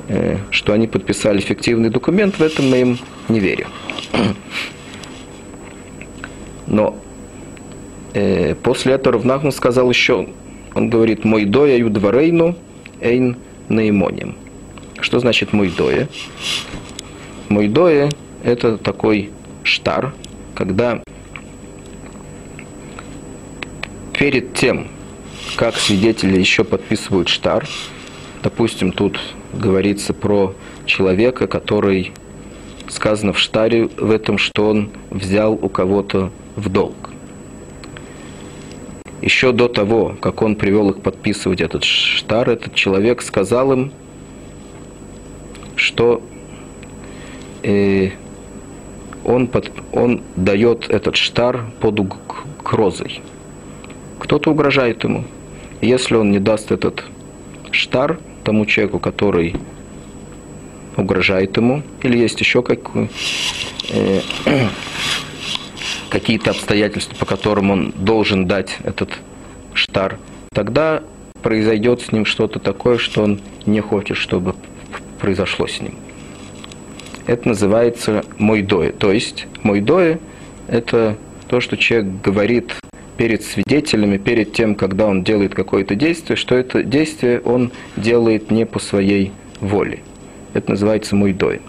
э, 0.09 0.39
что 0.51 0.73
они 0.73 0.87
подписали 0.87 1.41
фиктивный 1.41 1.91
документ, 1.91 2.39
в 2.39 2.43
этом 2.43 2.71
мы 2.71 2.81
им 2.81 2.99
не 3.29 3.41
верим. 3.41 3.69
Но 6.67 6.97
э, 8.15 8.55
после 8.55 8.95
этого 8.95 9.15
Равнахман 9.15 9.53
сказал 9.53 9.91
еще, 9.91 10.29
он 10.75 10.89
говорит, 10.89 11.25
мой 11.25 11.45
доя 11.45 11.77
юдварейну 11.77 12.57
эйн 13.01 13.37
наимоним. 13.69 14.37
Что 15.01 15.19
значит 15.19 15.53
мой 15.53 15.69
доя? 15.69 16.09
Мой 17.49 17.69
доя 17.69 18.09
это 18.43 18.79
такой 18.79 19.31
штар, 19.63 20.15
когда 20.55 21.03
перед 24.23 24.55
тем, 24.55 24.87
как 25.57 25.75
свидетели 25.75 26.39
еще 26.39 26.63
подписывают 26.63 27.29
штар, 27.29 27.67
допустим, 28.45 28.93
тут 28.93 29.19
говорится 29.53 30.15
про 30.15 30.55
человека, 30.87 31.49
который 31.49 32.13
сказано 32.89 33.33
в 33.33 33.41
штаре 33.41 33.89
в 33.89 34.13
этом, 34.13 34.39
что 34.39 34.69
он 34.69 34.91
взял 35.11 35.55
у 35.55 35.69
кого-то 35.69 36.31
в 36.55 36.69
долг. 36.69 37.11
Еще 39.23 39.51
до 39.51 39.67
того, 39.67 40.17
как 40.21 40.41
он 40.43 40.55
привел 40.55 40.91
их 40.91 41.03
подписывать 41.03 41.61
этот 41.61 41.83
штар, 41.83 42.49
этот 42.49 42.77
человек 42.77 43.23
сказал 43.23 43.73
им, 43.73 43.91
что 45.75 46.23
э, 47.65 48.11
он, 49.25 49.49
под, 49.49 49.73
он 49.91 50.23
дает 50.37 50.89
этот 50.91 51.17
штар 51.17 51.65
под 51.81 51.99
угрозой. 51.99 53.21
Кто-то 54.23 54.53
угрожает 54.53 55.03
ему. 55.03 55.25
Если 55.81 56.15
он 56.15 56.31
не 56.31 56.39
даст 56.39 56.71
этот 56.71 57.03
штар 57.73 58.21
тому 58.45 58.67
человеку, 58.67 59.01
который 59.01 59.57
угрожает 60.97 61.57
ему, 61.57 61.83
или 62.03 62.19
есть 62.19 62.39
еще 62.39 62.63
как, 62.63 62.79
э, 63.91 64.21
какие-то 66.09 66.53
обстоятельства, 66.53 67.17
по 67.17 67.27
которым 67.27 67.73
он 67.73 67.93
должен 67.97 68.47
дать 68.47 68.77
этот 68.85 69.11
штар, 69.75 70.19
тогда 70.53 71.03
произойдет 71.43 72.01
с 72.03 72.13
ним 72.13 72.25
что-то 72.25 72.61
такое, 72.61 72.99
что 72.99 73.25
он 73.25 73.41
не 73.67 73.81
хочет, 73.81 74.17
чтобы 74.17 74.55
произошло 75.19 75.67
с 75.67 75.81
ним. 75.81 75.97
Это 77.27 77.49
называется 77.49 78.25
мойдое. 78.39 78.93
То 78.93 79.11
есть 79.11 79.49
мойдое– 79.65 80.21
это 80.69 81.17
то, 81.49 81.61
что 81.61 81.77
человек 81.77 82.23
говорит 82.23 82.73
перед 83.17 83.43
свидетелями, 83.43 84.19
перед 84.19 84.53
тем, 84.53 84.75
когда 84.75 85.07
он 85.07 85.23
делает 85.23 85.55
какое-то 85.55 85.95
действие, 85.95 86.37
что 86.37 86.55
это 86.55 86.83
действие 86.83 87.41
он 87.41 87.73
делает 87.97 88.51
не 88.51 88.67
по 88.67 88.79
своей 88.79 89.33
воле. 89.61 90.01
Это 90.55 90.71
называется 90.71 91.17
мойдой. 91.17 91.61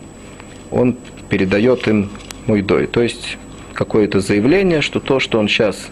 Он 0.71 0.97
передает 1.29 1.87
им 1.87 2.09
мойдой. 2.47 2.87
То 2.87 3.01
есть 3.01 3.37
какое-то 3.73 4.19
заявление, 4.19 4.81
что 4.81 4.99
то, 4.99 5.19
что 5.19 5.39
он 5.39 5.47
сейчас 5.47 5.89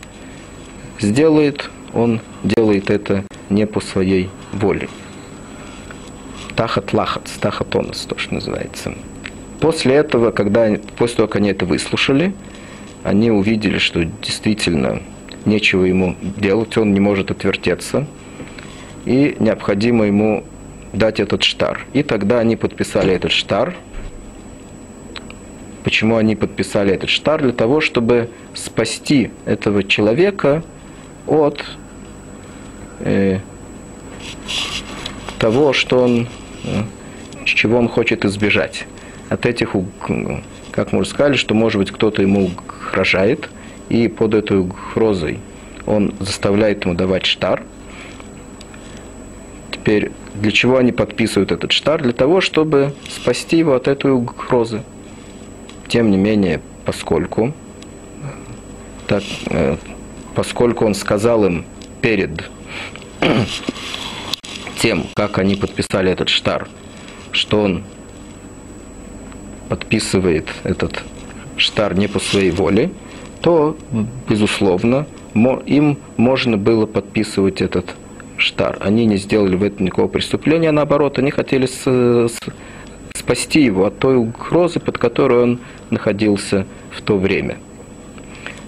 сделает, 0.99 1.69
он 1.93 2.21
делает 2.43 2.89
это 2.89 3.23
не 3.49 3.65
по 3.67 3.81
своей 3.81 4.29
воле. 4.53 4.89
Тахат 6.55 6.93
лахат, 6.93 7.29
тахат 7.39 7.75
онос, 7.75 8.05
то, 8.05 8.17
что 8.17 8.35
называется. 8.35 8.93
После 9.59 9.95
этого, 9.95 10.31
когда, 10.31 10.69
после 10.97 11.17
того, 11.17 11.27
как 11.27 11.37
они 11.37 11.49
это 11.49 11.65
выслушали, 11.65 12.33
они 13.03 13.31
увидели, 13.31 13.77
что 13.77 14.03
действительно 14.03 15.01
нечего 15.45 15.85
ему 15.85 16.15
делать, 16.21 16.77
он 16.77 16.93
не 16.93 16.99
может 16.99 17.31
отвертеться, 17.31 18.05
и 19.05 19.35
необходимо 19.39 20.05
ему 20.05 20.43
дать 20.93 21.19
этот 21.19 21.43
штар. 21.43 21.85
И 21.93 22.03
тогда 22.03 22.39
они 22.39 22.55
подписали 22.55 23.13
этот 23.13 23.31
штар– 23.31 23.75
Почему 25.83 26.17
они 26.17 26.35
подписали 26.35 26.93
этот 26.93 27.09
штар? 27.09 27.41
Для 27.41 27.53
того, 27.53 27.81
чтобы 27.81 28.29
спасти 28.53 29.31
этого 29.45 29.83
человека 29.83 30.63
от 31.25 31.63
э, 32.99 33.39
того, 35.39 35.73
что 35.73 36.03
он, 36.03 36.27
э, 36.65 36.83
чего 37.45 37.77
он 37.79 37.89
хочет 37.89 38.25
избежать. 38.25 38.85
От 39.29 39.45
этих, 39.45 39.75
как 40.71 40.91
мы 40.91 40.99
уже 40.99 41.09
сказали, 41.09 41.35
что, 41.35 41.55
может 41.55 41.79
быть, 41.79 41.89
кто-то 41.91 42.21
ему 42.21 42.51
угрожает, 42.89 43.49
и 43.91 44.07
под 44.07 44.33
этой 44.33 44.59
угрозой 44.59 45.39
он 45.85 46.13
заставляет 46.19 46.85
ему 46.85 46.95
давать 46.95 47.25
штар. 47.25 47.63
Теперь, 49.69 50.11
для 50.35 50.51
чего 50.51 50.77
они 50.77 50.93
подписывают 50.93 51.51
этот 51.51 51.73
штар? 51.73 52.01
Для 52.01 52.13
того, 52.13 52.39
чтобы 52.39 52.93
спасти 53.09 53.57
его 53.57 53.75
от 53.75 53.89
этой 53.89 54.11
угрозы. 54.11 54.83
Тем 55.89 56.09
не 56.09 56.15
менее, 56.15 56.61
поскольку, 56.85 57.53
так, 59.07 59.23
э, 59.47 59.75
поскольку 60.35 60.85
он 60.85 60.95
сказал 60.95 61.43
им 61.43 61.65
перед 62.01 62.49
тем, 64.79 65.05
как 65.15 65.37
они 65.37 65.55
подписали 65.55 66.09
этот 66.09 66.29
штар, 66.29 66.69
что 67.33 67.63
он 67.63 67.83
подписывает 69.67 70.47
этот 70.63 71.03
штар 71.57 71.93
не 71.93 72.07
по 72.07 72.19
своей 72.19 72.51
воле, 72.51 72.91
то, 73.41 73.75
безусловно, 74.29 75.05
им 75.65 75.97
можно 76.17 76.57
было 76.57 76.85
подписывать 76.85 77.61
этот 77.61 77.95
штар. 78.37 78.77
Они 78.81 79.05
не 79.05 79.17
сделали 79.17 79.55
в 79.55 79.63
этом 79.63 79.85
никакого 79.85 80.07
преступления, 80.07 80.69
а 80.69 80.73
наоборот, 80.73 81.19
они 81.19 81.31
хотели 81.31 81.67
спасти 83.15 83.63
его 83.63 83.85
от 83.85 83.99
той 83.99 84.17
угрозы, 84.17 84.79
под 84.79 84.97
которой 84.97 85.43
он 85.43 85.59
находился 85.89 86.65
в 86.91 87.01
то 87.01 87.17
время. 87.17 87.57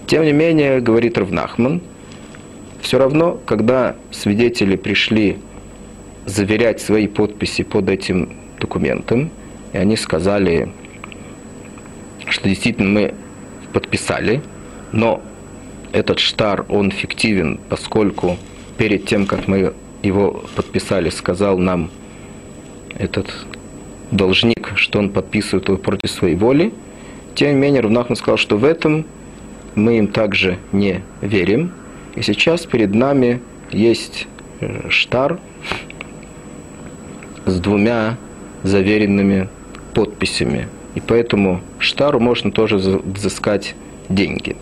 Тем 0.07 0.23
не 0.23 0.31
менее, 0.31 0.79
говорит 0.79 1.17
Равнахман, 1.17 1.81
все 2.81 2.97
равно, 2.97 3.39
когда 3.45 3.95
свидетели 4.11 4.75
пришли 4.75 5.37
заверять 6.25 6.81
свои 6.81 7.07
подписи 7.07 7.63
под 7.63 7.89
этим 7.89 8.33
документом, 8.59 9.29
и 9.71 9.77
они 9.77 9.97
сказали, 9.97 10.71
что 12.27 12.47
действительно 12.47 12.89
мы 12.89 13.13
подписали, 13.71 14.41
но 14.93 15.21
этот 15.91 16.19
штар, 16.19 16.65
он 16.69 16.91
фиктивен, 16.91 17.59
поскольку 17.67 18.37
перед 18.77 19.05
тем, 19.05 19.25
как 19.25 19.47
мы 19.49 19.73
его 20.01 20.43
подписали, 20.55 21.09
сказал 21.09 21.57
нам 21.57 21.91
этот 22.97 23.45
должник, 24.11 24.71
что 24.75 24.99
он 24.99 25.09
подписывает 25.09 25.67
его 25.67 25.77
против 25.77 26.09
своей 26.09 26.35
воли. 26.35 26.73
Тем 27.35 27.49
не 27.49 27.55
менее, 27.55 27.81
Равнахман 27.81 28.15
сказал, 28.15 28.37
что 28.37 28.57
в 28.57 28.63
этом 28.63 29.05
мы 29.75 29.97
им 29.97 30.07
также 30.07 30.57
не 30.71 31.01
верим. 31.21 31.71
И 32.15 32.21
сейчас 32.21 32.65
перед 32.65 32.93
нами 32.93 33.41
есть 33.71 34.27
э, 34.61 34.89
штар 34.89 35.39
с 37.45 37.59
двумя 37.59 38.17
заверенными 38.63 39.49
подписями 39.93 40.69
и 40.95 41.01
поэтому 41.01 41.61
штару 41.79 42.19
можно 42.19 42.51
тоже 42.51 42.77
взыскать 42.77 43.75
деньги. 44.09 44.55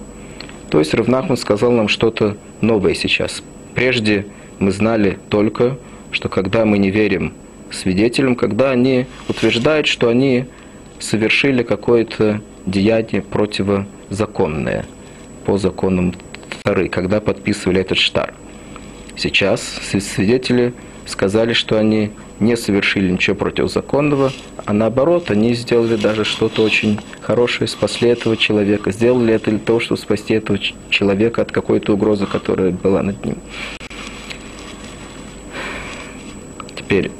То 0.71 0.79
есть 0.79 0.93
Равнахман 0.93 1.35
сказал 1.37 1.71
нам 1.71 1.89
что-то 1.89 2.37
новое 2.61 2.93
сейчас. 2.93 3.43
Прежде 3.75 4.25
мы 4.59 4.71
знали 4.71 5.19
только, 5.29 5.77
что 6.11 6.29
когда 6.29 6.63
мы 6.65 6.77
не 6.77 6.89
верим 6.89 7.33
свидетелям, 7.71 8.35
когда 8.35 8.71
они 8.71 9.05
утверждают, 9.27 9.85
что 9.85 10.07
они 10.07 10.45
совершили 10.99 11.63
какое-то 11.63 12.41
деяние 12.65 13.21
противозаконное 13.21 14.85
по 15.45 15.57
законам 15.57 16.13
Тары, 16.63 16.87
когда 16.87 17.19
подписывали 17.19 17.81
этот 17.81 17.97
штар. 17.97 18.33
Сейчас 19.17 19.61
свидетели 19.61 20.73
сказали, 21.05 21.53
что 21.53 21.77
они 21.77 22.11
не 22.39 22.57
совершили 22.57 23.11
ничего 23.11 23.35
противозаконного, 23.35 24.31
а 24.65 24.73
наоборот, 24.73 25.29
они 25.29 25.53
сделали 25.53 25.95
даже 25.95 26.23
что-то 26.23 26.63
очень 26.63 26.99
хорошее, 27.21 27.67
спасли 27.67 28.09
этого 28.09 28.37
человека, 28.37 28.91
сделали 28.91 29.33
это 29.33 29.51
для 29.51 29.59
того, 29.59 29.79
чтобы 29.79 29.99
спасти 29.99 30.33
этого 30.33 30.59
человека 30.89 31.41
от 31.41 31.51
какой-то 31.51 31.93
угрозы, 31.93 32.25
которая 32.25 32.71
была 32.71 33.03
над 33.03 33.23
ним. 33.25 33.37
Теперь 36.75 37.11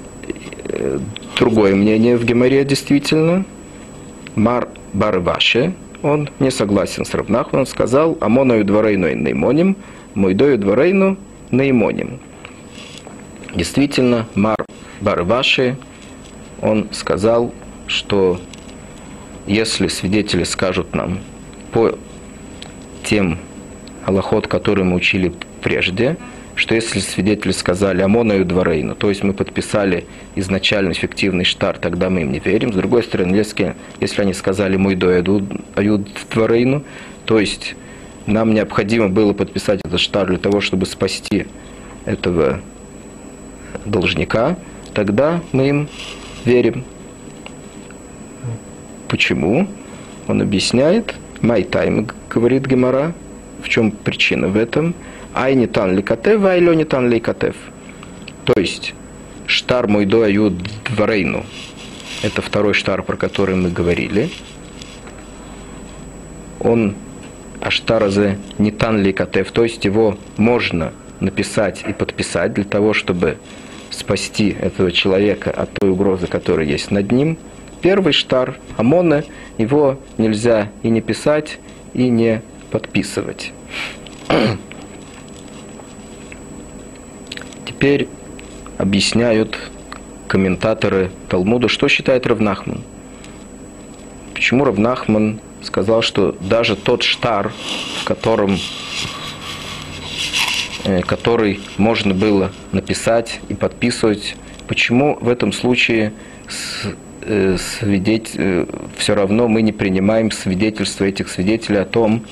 э, 0.69 0.99
другое 1.37 1.75
мнение 1.75 2.17
в 2.17 2.25
Геморе 2.25 2.65
действительно. 2.65 3.45
Мар 4.35 4.69
Барваше, 4.93 5.73
он 6.03 6.29
не 6.39 6.51
согласен 6.51 7.05
с 7.05 7.13
Равнахом, 7.13 7.59
он 7.59 7.65
сказал, 7.65 8.17
Амоною 8.21 8.63
дворейну 8.65 9.07
и 9.07 9.15
наимоним, 9.15 9.75
Мойдою 10.13 10.57
дворейну 10.57 11.17
наимоним. 11.51 12.19
Действительно, 13.53 14.27
Мар 14.35 14.57
Барваши, 15.01 15.75
он 16.61 16.87
сказал, 16.91 17.53
что 17.87 18.39
если 19.47 19.87
свидетели 19.87 20.43
скажут 20.43 20.95
нам 20.95 21.19
по 21.71 21.97
тем 23.03 23.39
аллахот, 24.05 24.47
которые 24.47 24.85
мы 24.85 24.95
учили 24.95 25.33
прежде, 25.61 26.17
что 26.55 26.75
если 26.75 26.99
свидетели 26.99 27.51
сказали 27.51 28.01
Амоною 28.01 28.45
дворейну, 28.45 28.95
то 28.95 29.09
есть 29.09 29.23
мы 29.23 29.33
подписали 29.33 30.05
изначально 30.35 30.91
эффективный 30.91 31.43
штар, 31.43 31.77
тогда 31.77 32.09
мы 32.09 32.21
им 32.21 32.31
не 32.31 32.39
верим. 32.39 32.71
С 32.71 32.75
другой 32.75 33.03
стороны, 33.03 33.35
если, 33.35 33.75
если 33.99 34.21
они 34.21 34.33
сказали 34.33 34.77
мой 34.77 34.95
доеду 34.95 35.45
ают 35.75 36.07
дворейну, 36.31 36.83
то 37.25 37.39
есть 37.39 37.75
нам 38.27 38.53
необходимо 38.53 39.09
было 39.09 39.33
подписать 39.33 39.79
этот 39.83 39.99
штар 39.99 40.27
для 40.27 40.37
того, 40.37 40.61
чтобы 40.61 40.85
спасти 40.85 41.47
этого 42.05 42.61
должника, 43.85 44.57
тогда 44.93 45.41
мы 45.51 45.69
им 45.69 45.89
верим. 46.45 46.83
Почему? 49.07 49.67
Он 50.27 50.41
объясняет, 50.41 51.15
май 51.41 51.63
тайм, 51.63 52.07
говорит 52.29 52.65
Гемора, 52.65 53.13
в 53.63 53.69
чем 53.69 53.91
причина 53.91 54.47
в 54.47 54.57
этом? 54.57 54.93
Ай 55.33 55.55
не 55.55 55.67
тан 55.67 55.95
ликатев, 55.95 56.43
ай 56.43 56.59
лё 56.59 56.73
не 56.73 56.85
тан 56.85 57.09
ликатев. 57.09 57.55
То 58.45 58.53
есть, 58.59 58.93
штар 59.45 59.87
мой 59.87 60.05
до 60.05 60.23
аю 60.23 60.53
дворейну. 60.89 61.45
Это 62.21 62.41
второй 62.41 62.73
штар, 62.73 63.01
про 63.03 63.15
который 63.15 63.55
мы 63.55 63.69
говорили. 63.69 64.29
Он 66.59 66.95
аштаразе 67.61 68.37
не 68.57 68.71
тан 68.71 69.01
ликатев, 69.01 69.51
то 69.51 69.63
есть 69.63 69.85
его 69.85 70.17
можно 70.37 70.93
написать 71.19 71.83
и 71.87 71.93
подписать 71.93 72.53
для 72.53 72.63
того, 72.63 72.93
чтобы 72.93 73.37
спасти 73.91 74.49
этого 74.59 74.91
человека 74.91 75.51
от 75.51 75.73
той 75.73 75.91
угрозы, 75.91 76.27
которая 76.27 76.65
есть 76.65 76.89
над 76.91 77.11
ним. 77.11 77.37
Первый 77.81 78.13
штар 78.13 78.57
Амона, 78.77 79.23
его 79.57 79.99
нельзя 80.17 80.71
и 80.83 80.89
не 80.89 81.01
писать, 81.01 81.59
и 81.93 82.09
не 82.09 82.41
подписывать. 82.71 83.51
Теперь 87.65 88.07
объясняют 88.77 89.57
комментаторы 90.27 91.11
Талмуда, 91.29 91.67
что 91.67 91.87
считает 91.87 92.25
Равнахман. 92.25 92.81
Почему 94.33 94.63
Равнахман 94.63 95.39
сказал, 95.61 96.01
что 96.01 96.35
даже 96.39 96.75
тот 96.75 97.03
штар, 97.03 97.51
в 98.01 98.05
котором 98.05 98.57
который 101.05 101.59
можно 101.77 102.13
было 102.13 102.51
написать 102.71 103.39
и 103.49 103.53
подписывать. 103.53 104.35
Почему 104.67 105.17
в 105.19 105.29
этом 105.29 105.51
случае 105.51 106.13
э, 107.21 107.57
свидетель, 107.57 108.35
э, 108.37 108.65
все 108.97 109.15
равно 109.15 109.47
мы 109.47 109.61
не 109.61 109.71
принимаем 109.71 110.31
свидетельства 110.31 111.05
этих 111.05 111.29
свидетелей 111.29 111.79
о 111.79 111.85
том, 111.85 112.23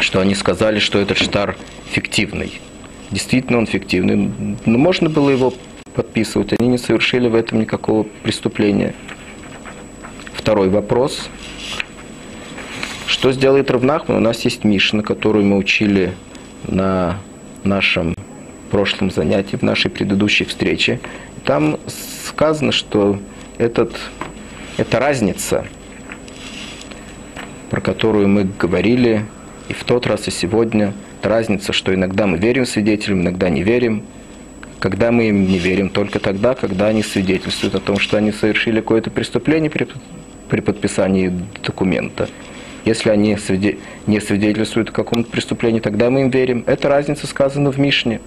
что 0.00 0.20
они 0.20 0.34
сказали, 0.34 0.78
что 0.78 0.98
этот 0.98 1.18
штар 1.18 1.56
фиктивный. 1.90 2.60
Действительно 3.10 3.58
он 3.58 3.66
фиктивный, 3.66 4.30
но 4.64 4.78
можно 4.78 5.08
было 5.08 5.30
его 5.30 5.52
подписывать, 5.94 6.52
они 6.58 6.68
не 6.68 6.78
совершили 6.78 7.28
в 7.28 7.34
этом 7.34 7.60
никакого 7.60 8.04
преступления. 8.22 8.94
Второй 10.34 10.68
вопрос. 10.68 11.28
Что 13.06 13.32
сделает 13.32 13.70
Равнахман? 13.70 14.18
У 14.18 14.20
нас 14.20 14.44
есть 14.44 14.64
Мишна, 14.64 15.02
которую 15.02 15.44
мы 15.44 15.56
учили 15.56 16.12
на 16.68 17.18
нашем 17.64 18.14
прошлом 18.70 19.10
занятии, 19.10 19.56
в 19.56 19.62
нашей 19.62 19.90
предыдущей 19.90 20.44
встрече. 20.44 21.00
Там 21.44 21.78
сказано, 22.26 22.72
что 22.72 23.18
этот, 23.56 23.96
эта 24.76 24.98
разница, 24.98 25.66
про 27.70 27.80
которую 27.80 28.28
мы 28.28 28.44
говорили 28.44 29.24
и 29.68 29.72
в 29.72 29.84
тот 29.84 30.06
раз, 30.06 30.28
и 30.28 30.30
сегодня, 30.30 30.94
это 31.20 31.28
разница, 31.28 31.72
что 31.72 31.94
иногда 31.94 32.26
мы 32.26 32.38
верим 32.38 32.64
свидетелям, 32.64 33.22
иногда 33.22 33.48
не 33.48 33.62
верим. 33.62 34.04
Когда 34.78 35.10
мы 35.10 35.28
им 35.30 35.48
не 35.48 35.58
верим, 35.58 35.88
только 35.88 36.20
тогда, 36.20 36.54
когда 36.54 36.86
они 36.86 37.02
свидетельствуют 37.02 37.74
о 37.74 37.80
том, 37.80 37.98
что 37.98 38.16
они 38.16 38.30
совершили 38.30 38.80
какое-то 38.80 39.10
преступление 39.10 39.70
при, 39.70 39.88
при 40.48 40.60
подписании 40.60 41.32
документа. 41.64 42.28
Если 42.88 43.10
они 43.10 43.36
не 44.06 44.18
свидетельствуют 44.18 44.88
о 44.88 44.92
каком-то 44.92 45.30
преступлении, 45.30 45.78
тогда 45.78 46.08
мы 46.08 46.22
им 46.22 46.30
верим. 46.30 46.64
Эта 46.66 46.88
разница 46.88 47.26
сказана 47.26 47.70
в 47.70 47.78
Мишне. 47.78 48.18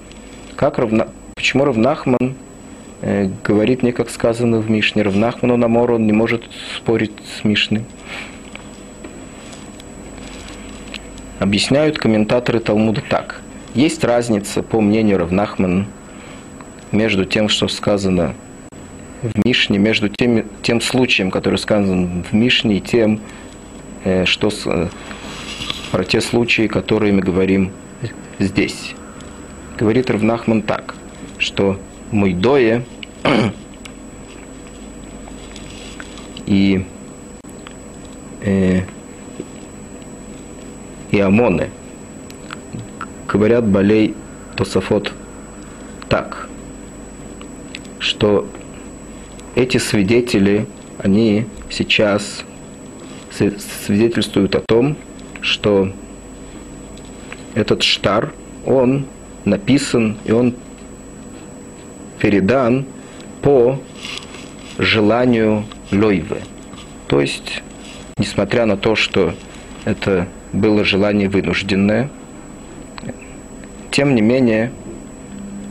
Как 0.55 0.77
равна... 0.77 1.07
Почему 1.33 1.65
Равнахман 1.65 2.35
э, 3.01 3.27
говорит 3.43 3.81
не 3.81 3.91
как 3.91 4.11
сказано 4.11 4.59
в 4.59 4.69
Мишне? 4.69 5.01
Равнахману 5.01 5.57
Намору 5.57 5.95
он 5.95 6.05
не 6.05 6.11
может 6.11 6.43
спорить 6.77 7.11
с 7.25 7.43
Мишной. 7.43 7.85
Объясняют 11.39 11.97
комментаторы 11.97 12.59
Талмуда 12.59 13.01
так. 13.09 13.41
Есть 13.73 14.03
разница, 14.03 14.61
по 14.61 14.79
мнению 14.79 15.17
Равнахмана, 15.17 15.87
между 16.91 17.25
тем, 17.25 17.49
что 17.49 17.67
сказано 17.67 18.35
в 19.23 19.43
Мишне, 19.43 19.79
между 19.79 20.07
тем, 20.07 20.45
тем 20.61 20.81
случаем, 20.81 21.31
который 21.31 21.57
сказан 21.57 22.23
в 22.29 22.35
Мишне, 22.35 22.77
и 22.77 22.79
тем, 22.79 23.21
что 24.25 24.49
с, 24.49 24.65
э, 24.65 24.89
про 25.91 26.03
те 26.03 26.21
случаи, 26.21 26.67
которые 26.67 27.13
мы 27.13 27.21
говорим 27.21 27.71
здесь. 28.39 28.95
Говорит 29.77 30.09
Равнахман 30.09 30.61
так, 30.61 30.95
что 31.37 31.79
Муйдое 32.11 32.83
и, 36.45 36.85
э, 38.41 38.81
и 41.11 41.19
Амоны 41.19 41.69
говорят 43.27 43.67
Балей 43.67 44.15
Тософот 44.55 45.13
так, 46.09 46.49
что 47.99 48.47
эти 49.55 49.77
свидетели, 49.77 50.67
они 50.97 51.45
сейчас 51.69 52.43
свидетельствуют 53.49 54.55
о 54.55 54.61
том, 54.61 54.95
что 55.41 55.91
этот 57.55 57.83
штар, 57.83 58.33
он 58.65 59.05
написан 59.45 60.17
и 60.25 60.31
он 60.31 60.55
передан 62.19 62.85
по 63.41 63.79
желанию 64.77 65.65
Лойвы. 65.91 66.41
То 67.07 67.19
есть, 67.19 67.63
несмотря 68.17 68.65
на 68.65 68.77
то, 68.77 68.95
что 68.95 69.33
это 69.83 70.27
было 70.53 70.83
желание 70.83 71.27
вынужденное, 71.27 72.09
тем 73.89 74.15
не 74.15 74.21
менее, 74.21 74.71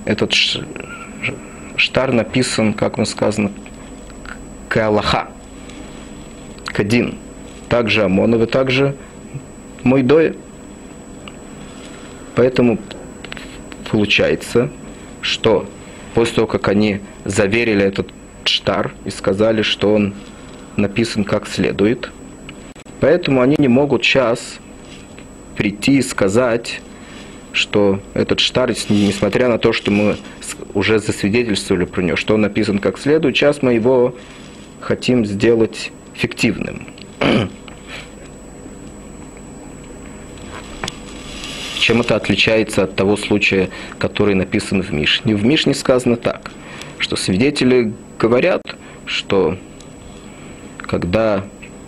этот 0.04 0.34
штар 1.76 2.12
написан, 2.12 2.74
как 2.74 2.98
он 2.98 3.06
сказано, 3.06 3.52
к 4.68 4.76
Аллаха, 4.76 5.28
к 6.66 6.80
один– 6.80 7.14
также 7.70 8.02
Амонов 8.02 8.42
и 8.42 8.46
также 8.46 8.94
Мойдоя. 9.82 10.34
Поэтому 12.34 12.78
получается, 13.90 14.70
что 15.22 15.66
после 16.14 16.36
того, 16.36 16.46
как 16.46 16.68
они 16.68 17.00
заверили 17.24 17.82
этот 17.82 18.10
штар 18.44 18.92
и 19.04 19.10
сказали, 19.10 19.62
что 19.62 19.94
он 19.94 20.14
написан 20.76 21.24
как 21.24 21.46
следует. 21.46 22.10
Поэтому 23.00 23.40
они 23.40 23.56
не 23.58 23.68
могут 23.68 24.04
сейчас 24.04 24.58
прийти 25.56 25.98
и 25.98 26.02
сказать, 26.02 26.80
что 27.52 28.00
этот 28.14 28.40
штар, 28.40 28.70
несмотря 28.88 29.48
на 29.48 29.58
то, 29.58 29.72
что 29.72 29.90
мы 29.90 30.16
уже 30.74 30.98
засвидетельствовали 30.98 31.84
про 31.84 32.02
него, 32.02 32.16
что 32.16 32.34
он 32.34 32.42
написан 32.42 32.78
как 32.78 32.98
следует, 32.98 33.36
сейчас 33.36 33.62
мы 33.62 33.74
его 33.74 34.16
хотим 34.80 35.24
сделать 35.24 35.92
фиктивным. 36.14 36.86
Чем 41.80 42.02
это 42.02 42.14
отличается 42.14 42.82
от 42.84 42.94
того 42.94 43.16
случая, 43.16 43.70
который 43.98 44.34
написан 44.34 44.82
в 44.82 44.92
Мишне? 44.92 45.34
В 45.34 45.46
Мишне 45.46 45.72
сказано 45.72 46.18
так, 46.18 46.50
что 46.98 47.16
свидетели 47.16 47.94
говорят, 48.18 48.60
что 49.06 49.56
когда 50.76 51.42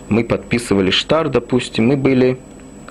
мы 0.09 0.23
подписывали 0.23 0.89
штар, 0.89 1.29
допустим, 1.29 1.85
мы 1.85 1.95
были 1.95 2.39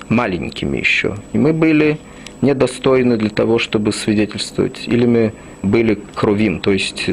маленькими 0.08 0.78
еще, 0.78 1.16
и 1.32 1.38
мы 1.38 1.52
были 1.52 1.98
недостойны 2.40 3.16
для 3.16 3.30
того, 3.30 3.58
чтобы 3.58 3.90
свидетельствовать, 3.90 4.84
или 4.86 5.04
мы 5.04 5.32
были 5.64 5.98
кровим, 6.14 6.60
то 6.60 6.70
есть 6.70 7.10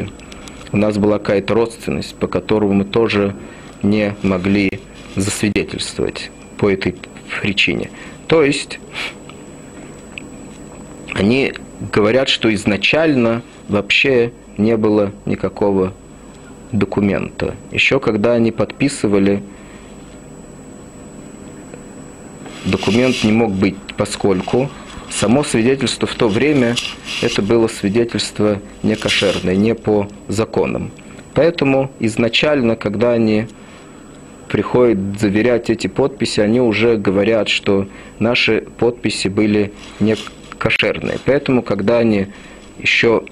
у 0.71 0.77
нас 0.77 0.99
была 0.99 1.17
какая-то 1.17 1.55
родственность, 1.55 2.13
по 2.13 2.27
которому 2.27 2.73
мы 2.73 2.85
тоже 2.85 3.35
не 3.81 4.13
могли 4.21 4.69
засвидетельствовать 5.15 6.29
по 6.59 6.69
этой 6.69 6.95
причине. 7.41 7.89
То 8.27 8.43
есть 8.43 8.79
они 11.13 11.53
говорят, 11.91 12.29
что 12.29 12.53
изначально 12.53 13.41
вообще 13.67 14.31
не 14.57 14.77
было 14.77 15.11
никакого 15.25 15.93
документа. 16.71 17.55
Еще 17.71 17.99
когда 17.99 18.33
они 18.33 18.51
подписывали, 18.51 19.41
документ 22.65 23.23
не 23.23 23.31
мог 23.31 23.51
быть, 23.51 23.77
поскольку 23.97 24.69
само 25.09 25.43
свидетельство 25.43 26.07
в 26.07 26.13
то 26.15 26.27
время 26.27 26.75
это 27.21 27.41
было 27.41 27.67
свидетельство 27.67 28.61
не 28.83 28.95
кошерное, 28.95 29.55
не 29.55 29.73
по 29.73 30.07
законам. 30.27 30.91
Поэтому 31.33 31.91
изначально, 31.99 32.75
когда 32.75 33.13
они 33.13 33.47
приходят 34.49 35.19
заверять 35.19 35.69
эти 35.69 35.87
подписи, 35.87 36.39
они 36.39 36.59
уже 36.59 36.97
говорят, 36.97 37.49
что 37.49 37.87
наши 38.17 38.65
подписи 38.77 39.27
были 39.27 39.71
не 39.99 40.15
кошерные. 40.59 41.17
Поэтому, 41.25 41.63
когда 41.63 41.97
они 41.97 42.27
еще 42.77 43.23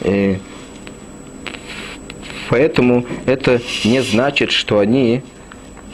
э, 0.00 0.36
Поэтому 2.48 3.04
это 3.26 3.60
не 3.84 4.00
значит, 4.00 4.52
что 4.52 4.78
они 4.78 5.22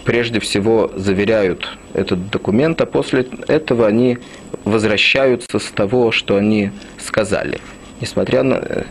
прежде 0.04 0.38
всего 0.40 0.90
заверяют 0.94 1.76
этот 1.94 2.30
документ, 2.30 2.80
а 2.80 2.86
после 2.86 3.26
этого 3.48 3.86
они 3.86 4.18
возвращаются 4.64 5.58
с 5.58 5.70
того, 5.70 6.12
что 6.12 6.36
они 6.36 6.70
сказали. 6.98 7.58
Несмотря 8.00 8.42
на 8.42 8.54
э, 8.54 8.84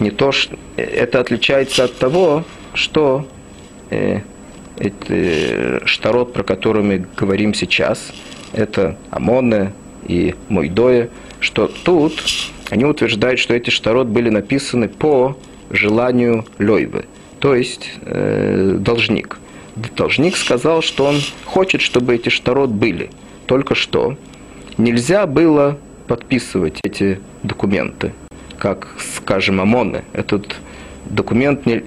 не 0.00 0.10
то, 0.10 0.32
что 0.32 0.56
это 0.76 1.20
отличается 1.20 1.84
от 1.84 1.96
того, 1.96 2.44
что 2.74 3.26
э, 3.90 4.20
э, 4.78 5.80
штарот, 5.84 6.32
про 6.32 6.42
который 6.42 6.82
мы 6.82 7.06
говорим 7.16 7.54
сейчас, 7.54 8.12
это 8.52 8.96
Амоне 9.10 9.72
и 10.06 10.34
Мойдоя, 10.48 11.08
что 11.40 11.66
тут 11.66 12.22
они 12.70 12.84
утверждают, 12.84 13.38
что 13.38 13.54
эти 13.54 13.70
штарот 13.70 14.08
были 14.08 14.30
написаны 14.30 14.88
по 14.88 15.36
желанию 15.70 16.44
Лойвы, 16.58 17.06
то 17.38 17.54
есть 17.54 17.90
э, 18.02 18.76
должник. 18.78 19.38
Должник 19.96 20.36
сказал, 20.36 20.80
что 20.82 21.04
он 21.04 21.16
хочет, 21.44 21.82
чтобы 21.82 22.14
эти 22.14 22.28
штарот 22.30 22.70
были. 22.70 23.10
Только 23.46 23.74
что 23.74 24.16
нельзя 24.78 25.26
было 25.26 25.78
подписывать 26.06 26.80
эти 26.82 27.20
документы, 27.42 28.12
как, 28.58 28.88
скажем, 29.16 29.60
ОМОНы. 29.60 30.04
Этот 30.12 30.56
документ 31.04 31.66
не, 31.66 31.84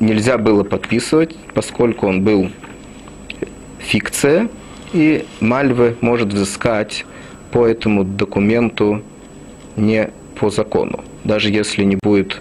нельзя 0.00 0.38
было 0.38 0.64
подписывать, 0.64 1.36
поскольку 1.54 2.06
он 2.06 2.22
был 2.22 2.50
фикция, 3.78 4.48
и 4.96 5.26
Мальвы 5.40 5.96
может 6.00 6.32
взыскать 6.32 7.04
по 7.52 7.66
этому 7.66 8.02
документу 8.02 9.02
не 9.76 10.08
по 10.40 10.48
закону, 10.50 11.04
даже 11.22 11.50
если 11.50 11.84
не 11.84 11.98
будет 12.02 12.40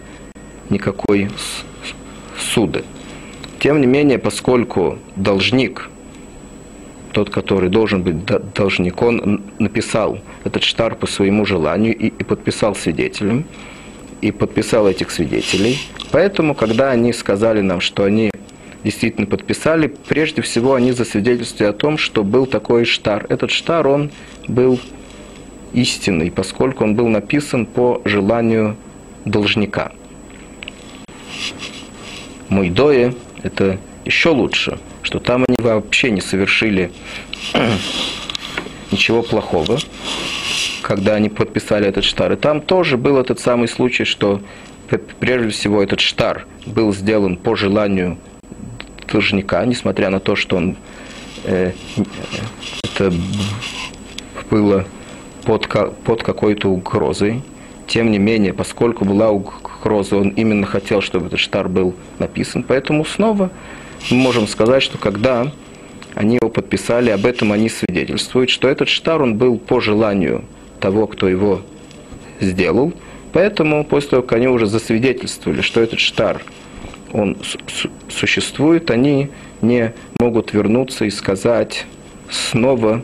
никакой 0.70 1.30
суды. 2.38 2.84
Тем 3.60 3.82
не 3.82 3.88
менее, 3.88 4.20
поскольку 4.20 5.00
должник, 5.18 5.90
тот, 7.12 7.30
который 7.30 7.70
должен 7.70 8.04
быть 8.04 8.26
должник, 8.54 9.02
он 9.02 9.42
написал 9.60 10.20
этот 10.46 10.64
штар 10.64 10.96
по 10.96 11.08
своему 11.08 11.46
желанию 11.46 11.96
и, 11.96 12.08
и 12.08 12.24
подписал 12.24 12.74
свидетелем, 12.76 13.46
и 14.22 14.32
подписал 14.32 14.88
этих 14.88 15.12
свидетелей. 15.12 15.78
Поэтому, 16.12 16.56
когда 16.56 16.92
они 16.92 17.12
сказали 17.12 17.62
нам, 17.62 17.82
что 17.82 18.06
они 18.06 18.32
действительно 18.86 19.26
подписали, 19.26 19.88
прежде 20.08 20.42
всего 20.44 20.76
они 20.76 20.92
засвидетельствовали 20.92 21.72
о 21.72 21.74
том, 21.74 21.98
что 21.98 22.24
был 22.24 22.46
такой 22.46 22.86
штар. 22.86 23.26
Этот 23.30 23.50
штар, 23.50 23.88
он 23.88 24.12
был 24.48 24.80
истинный, 25.74 26.32
поскольку 26.32 26.84
он 26.84 26.96
был 26.96 27.08
написан 27.08 27.66
по 27.66 28.02
желанию 28.06 28.78
должника. 29.26 29.92
Мойдое– 32.48 33.16
это 33.44 33.80
еще 34.06 34.30
лучше, 34.30 34.78
что 35.02 35.20
там 35.20 35.46
они 35.48 35.58
вообще 35.60 36.12
не 36.12 36.22
совершили 36.22 36.92
ничего 38.92 39.24
плохого, 39.24 39.80
когда 40.84 41.16
они 41.16 41.30
подписали 41.30 41.88
этот 41.88 42.04
штар. 42.04 42.34
И 42.34 42.36
там 42.36 42.62
тоже 42.62 42.98
был 42.98 43.18
этот 43.18 43.40
самый 43.40 43.68
случай, 43.68 44.04
что 44.04 44.42
прежде 45.20 45.50
всего 45.50 45.82
этот 45.82 46.02
штар 46.02 46.46
был 46.68 46.94
сделан 46.94 47.36
по 47.36 47.56
желанию 47.56 48.20
должника, 49.16 49.66
несмотря 49.66 50.10
на 50.10 50.20
то, 50.20 50.36
что 50.36 50.58
он 50.58 50.76
э, 51.46 51.72
это 52.84 53.14
было 54.50 54.86
под, 55.46 55.68
под 56.04 56.22
какой-то 56.22 56.68
угрозой. 56.70 57.42
Тем 57.88 58.12
не 58.12 58.20
менее, 58.20 58.54
поскольку 58.54 59.06
была 59.06 59.30
угроза, 59.30 60.18
он 60.18 60.30
именно 60.30 60.66
хотел, 60.66 61.02
чтобы 61.02 61.28
этот 61.28 61.40
штар 61.40 61.70
был 61.70 61.94
написан. 62.20 62.64
Поэтому 62.68 63.06
снова 63.06 63.52
мы 64.12 64.18
можем 64.18 64.48
сказать, 64.48 64.84
что 64.84 64.98
когда 64.98 65.50
они 66.14 66.38
его 66.42 66.50
подписали, 66.50 67.10
об 67.10 67.26
этом 67.26 67.54
они 67.54 67.70
свидетельствуют, 67.70 68.50
что 68.50 68.68
этот 68.68 68.90
штар, 68.90 69.22
он 69.22 69.36
был 69.36 69.58
по 69.58 69.80
желанию 69.80 70.44
того, 70.82 71.08
кто 71.08 71.30
его 71.30 71.62
сделал. 72.42 72.92
Поэтому 73.32 73.86
после 73.86 74.10
того, 74.10 74.24
как 74.24 74.34
они 74.34 74.48
уже 74.48 74.66
засвидетельствовали, 74.66 75.62
что 75.62 75.80
этот 75.80 76.00
штар, 76.00 76.42
он 77.16 77.38
существует, 78.10 78.92
они 78.92 79.30
не 79.62 79.94
могут 80.20 80.54
вернуться 80.54 81.06
и 81.06 81.10
сказать 81.10 81.86
снова, 82.30 83.04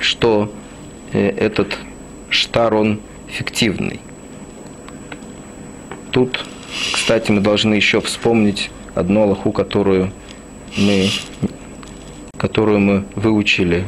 что 0.00 0.52
э, 1.12 1.30
этот 1.30 1.78
штар, 2.28 2.74
он 2.74 3.00
фиктивный. 3.28 4.00
Тут, 6.10 6.44
кстати, 6.92 7.32
мы 7.32 7.40
должны 7.40 7.74
еще 7.74 8.02
вспомнить 8.02 8.70
одну 8.94 9.22
Аллаху, 9.22 9.50
которую 9.50 10.12
мы, 10.76 11.08
которую 12.36 12.80
мы 12.80 13.04
выучили 13.16 13.84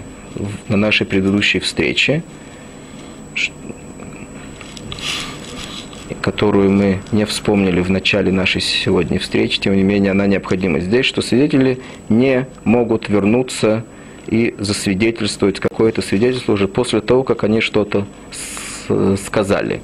на 0.69 0.79
нашей 0.79 1.07
предыдущей 1.07 1.59
встрече, 1.59 2.23
которую 6.21 6.71
мы 6.71 6.99
не 7.13 7.25
вспомнили 7.25 7.81
в 7.81 7.91
начале 7.91 8.31
нашей 8.33 8.61
сегодняшней 8.61 9.19
встречи, 9.19 9.61
тем 9.61 9.77
не 9.77 9.83
менее 9.83 10.13
она 10.13 10.27
необходима 10.27 10.81
здесь, 10.81 11.07
что 11.07 11.23
свидетели 11.23 11.81
не 12.09 12.47
могут 12.65 13.09
вернуться 13.09 13.85
и 14.29 14.55
засвидетельствовать 14.59 15.61
какое-то 15.61 16.03
свидетельство 16.03 16.53
уже 16.53 16.69
после 16.69 17.01
того, 17.01 17.23
как 17.23 17.45
они 17.45 17.61
что-то 17.61 18.07
сказали. 19.25 19.81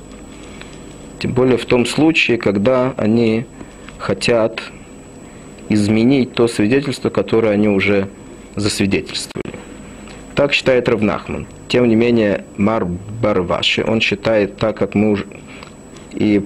Тем 1.18 1.32
более 1.32 1.56
в 1.56 1.66
том 1.66 1.87
случае, 1.87 2.38
когда 2.38 2.94
они 2.96 3.44
хотят 3.98 4.62
изменить 5.68 6.35
то 6.35 6.48
свидетельство, 6.48 7.11
которое 7.11 7.50
они 7.50 7.68
уже 7.68 8.08
засвидетельствовали. 8.56 9.58
Так 10.35 10.52
считает 10.52 10.88
Равнахман. 10.88 11.46
Тем 11.68 11.88
не 11.88 11.94
менее, 11.94 12.44
Мар 12.56 12.85
Барваши, 12.85 13.85
он 13.87 14.00
считает 14.00 14.56
так, 14.56 14.76
как 14.76 14.94
мы 14.94 15.12
уже... 15.12 15.26
И 16.12 16.42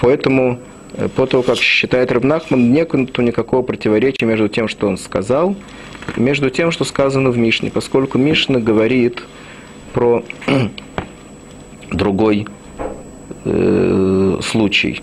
поэтому, 0.00 0.58
э, 0.94 1.08
по 1.08 1.26
тому, 1.26 1.42
как 1.42 1.56
считает 1.58 2.12
Равнахман, 2.12 2.72
нет 2.72 2.92
никакого 3.18 3.62
противоречия 3.62 4.26
между 4.26 4.48
тем, 4.48 4.68
что 4.68 4.86
он 4.86 4.98
сказал, 4.98 5.56
между 6.16 6.50
тем, 6.50 6.70
что 6.70 6.84
сказано 6.84 7.30
в 7.30 7.38
Мишне, 7.38 7.70
поскольку 7.70 8.18
Мишна 8.18 8.60
говорит 8.60 9.22
про 9.92 10.24
другой 11.90 12.46
э, 13.44 14.38
случай. 14.42 15.02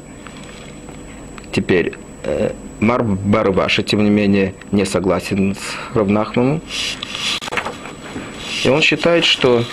Теперь, 1.52 1.94
э, 2.24 2.52
Мар 2.80 3.04
Барваша, 3.04 3.84
тем 3.84 4.04
не 4.04 4.10
менее, 4.10 4.54
не 4.72 4.86
согласен 4.86 5.56
с 5.56 5.96
Равнахманом. 5.96 6.62
И 8.64 8.70
он 8.70 8.82
считает, 8.82 9.26
что 9.26 9.64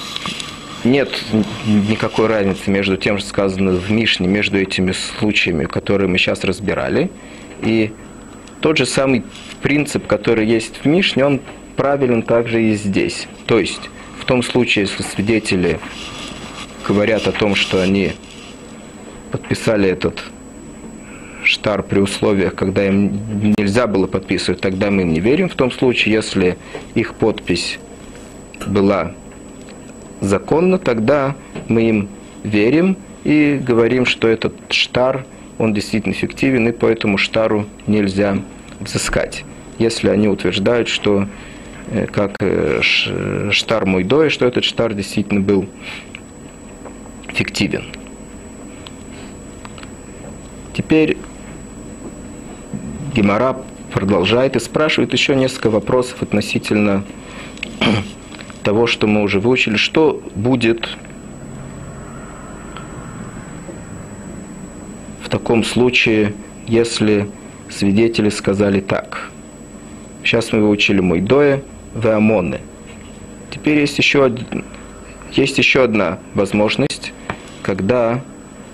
нет 0.85 1.11
никакой 1.67 2.27
разницы 2.27 2.71
между 2.71 2.97
тем, 2.97 3.19
что 3.19 3.29
сказано 3.29 3.73
в 3.73 3.91
Мишне, 3.91 4.29
между 4.29 4.59
этими 4.59 4.93
случаями, 4.93 5.65
которые 5.65 6.09
мы 6.09 6.19
сейчас 6.19 6.45
разбирали, 6.45 7.11
и 7.63 7.93
тот 8.61 8.79
же 8.79 8.87
самый 8.87 9.25
принцип, 9.63 10.07
который 10.07 10.47
есть 10.47 10.81
в 10.83 10.87
Мишне, 10.87 11.25
он 11.25 11.41
правилен 11.77 12.23
также 12.23 12.63
и 12.63 12.75
здесь. 12.75 13.29
То 13.47 13.59
есть, 13.59 13.91
в 14.19 14.25
том 14.25 14.43
случае, 14.43 14.87
если 14.87 15.03
свидетели 15.03 15.79
говорят 16.87 17.27
о 17.27 17.33
том, 17.33 17.55
что 17.55 17.83
они 17.83 18.13
подписали 19.31 19.89
этот 19.89 20.23
штар 21.43 21.83
при 21.83 22.01
условиях, 22.01 22.55
когда 22.55 22.87
им 22.87 23.55
нельзя 23.57 23.87
было 23.87 24.07
подписывать, 24.07 24.61
тогда 24.61 24.91
мы 24.91 25.03
им 25.03 25.13
не 25.13 25.21
верим. 25.21 25.49
В 25.49 25.55
том 25.55 25.71
случае, 25.71 26.15
если 26.15 26.57
их 26.95 27.15
подпись 27.15 27.79
была 28.67 29.15
законна, 30.27 30.79
тогда 30.79 31.35
мы 31.69 31.83
им 31.83 32.09
верим 32.43 32.97
и 33.25 33.61
говорим, 33.63 34.07
что 34.07 34.29
этот 34.29 34.55
штар, 34.71 35.25
он 35.59 35.75
действительно 35.75 36.13
эффективен, 36.13 36.69
и 36.69 36.73
по 36.73 36.87
этому 36.87 37.19
штару 37.19 37.67
нельзя 37.87 38.39
взыскать. 38.81 39.45
Если 39.79 40.09
они 40.09 40.29
утверждают, 40.29 40.89
что 40.89 41.27
э, 41.89 42.07
как 42.07 42.37
э, 42.41 42.81
штар 42.83 43.87
Мойдоя, 43.87 44.31
что 44.31 44.47
этот 44.47 44.65
штар 44.65 44.95
действительно 44.95 45.41
был 45.41 45.67
эффективен. 47.29 47.85
Теперь 50.73 51.17
Гемора 53.15 53.57
продолжает 53.93 54.57
и 54.57 54.61
спрашивает 54.61 55.13
еще 55.13 55.35
несколько 55.35 55.71
вопросов 55.71 56.23
относительно 56.23 57.03
того, 58.67 58.89
что 58.89 59.07
мы 59.07 59.23
уже 59.23 59.39
выучили. 59.39 59.77
Что 59.77 60.21
будет 60.35 60.89
в 65.23 65.29
таком 65.29 65.63
случае, 65.63 66.35
если 66.67 67.31
свидетели 67.71 68.29
сказали 68.29 68.81
так? 68.81 69.31
Сейчас 70.25 70.53
мы 70.53 70.63
выучили 70.63 70.99
Мойдоя, 70.99 71.63
Веамоны. 71.95 72.59
Теперь 73.53 73.79
есть 73.79 73.99
еще, 73.99 74.35
есть 75.31 75.59
еще 75.59 75.85
одна 75.85 76.19
возможность, 76.35 77.13
когда 77.63 78.21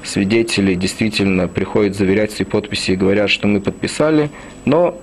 свидетели 0.05 0.75
действительно 0.75 1.49
приходят 1.49 1.95
заверять 1.95 2.33
свои 2.33 2.47
подписи 2.47 2.93
и 2.93 2.97
говорят, 2.97 3.29
что 3.29 3.47
мы 3.47 3.61
подписали, 3.61 4.31
но 4.65 4.99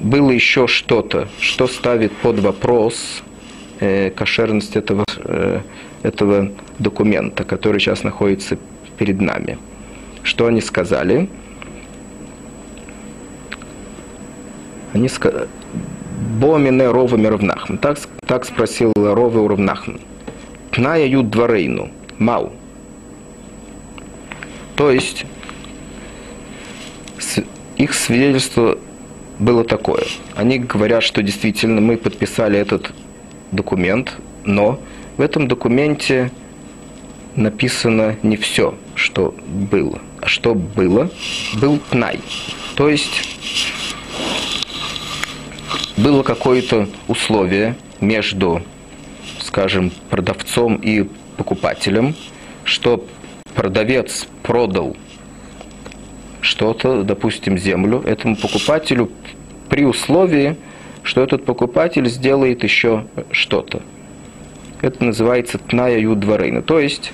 было 0.00 0.30
еще 0.30 0.66
что-то, 0.66 1.28
что 1.38 1.66
ставит 1.66 2.12
под 2.12 2.38
вопрос 2.38 3.22
э, 3.80 4.10
кошерность 4.10 4.76
этого, 4.76 5.04
э, 5.18 5.60
этого 6.02 6.50
документа, 6.78 7.44
который 7.44 7.80
сейчас 7.80 8.04
находится 8.04 8.58
перед 8.98 9.20
нами. 9.20 9.58
Что 10.22 10.46
они 10.46 10.60
сказали? 10.60 11.28
Они 14.92 15.08
сказали, 15.08 15.48
Бомине 16.40 16.90
Рова 16.90 17.16
Мировнахм. 17.16 17.78
Так, 17.78 17.98
так 18.26 18.44
спросил 18.44 18.92
Рова 18.96 19.38
Уравнахм. 19.38 19.98
Пная 20.70 21.06
ют 21.06 21.30
дворейну. 21.30 21.90
Мау. 22.18 22.52
То 24.76 24.90
есть 24.90 25.24
их 27.76 27.94
свидетельство 27.94 28.78
было 29.38 29.64
такое. 29.64 30.04
Они 30.34 30.58
говорят, 30.58 31.02
что 31.02 31.22
действительно 31.22 31.80
мы 31.80 31.96
подписали 31.96 32.58
этот 32.58 32.92
документ, 33.56 34.14
но 34.44 34.78
в 35.16 35.20
этом 35.20 35.48
документе 35.48 36.30
написано 37.34 38.16
не 38.22 38.36
все, 38.36 38.74
что 38.94 39.34
было. 39.48 40.00
А 40.20 40.26
что 40.26 40.54
было, 40.54 41.10
был 41.60 41.78
тнай. 41.90 42.20
То 42.76 42.88
есть 42.88 43.36
было 45.96 46.22
какое-то 46.22 46.88
условие 47.08 47.76
между, 48.00 48.62
скажем, 49.40 49.90
продавцом 50.10 50.76
и 50.76 51.08
покупателем, 51.36 52.14
что 52.64 53.04
продавец 53.54 54.26
продал 54.42 54.96
что-то, 56.40 57.02
допустим, 57.02 57.58
землю 57.58 58.02
этому 58.02 58.36
покупателю 58.36 59.10
при 59.68 59.84
условии, 59.84 60.56
что 61.06 61.22
этот 61.22 61.44
покупатель 61.44 62.08
сделает 62.08 62.64
еще 62.64 63.06
что-то. 63.30 63.80
Это 64.82 65.04
называется 65.04 65.58
тная 65.58 65.98
юдварейна. 65.98 66.62
То 66.62 66.80
есть 66.80 67.12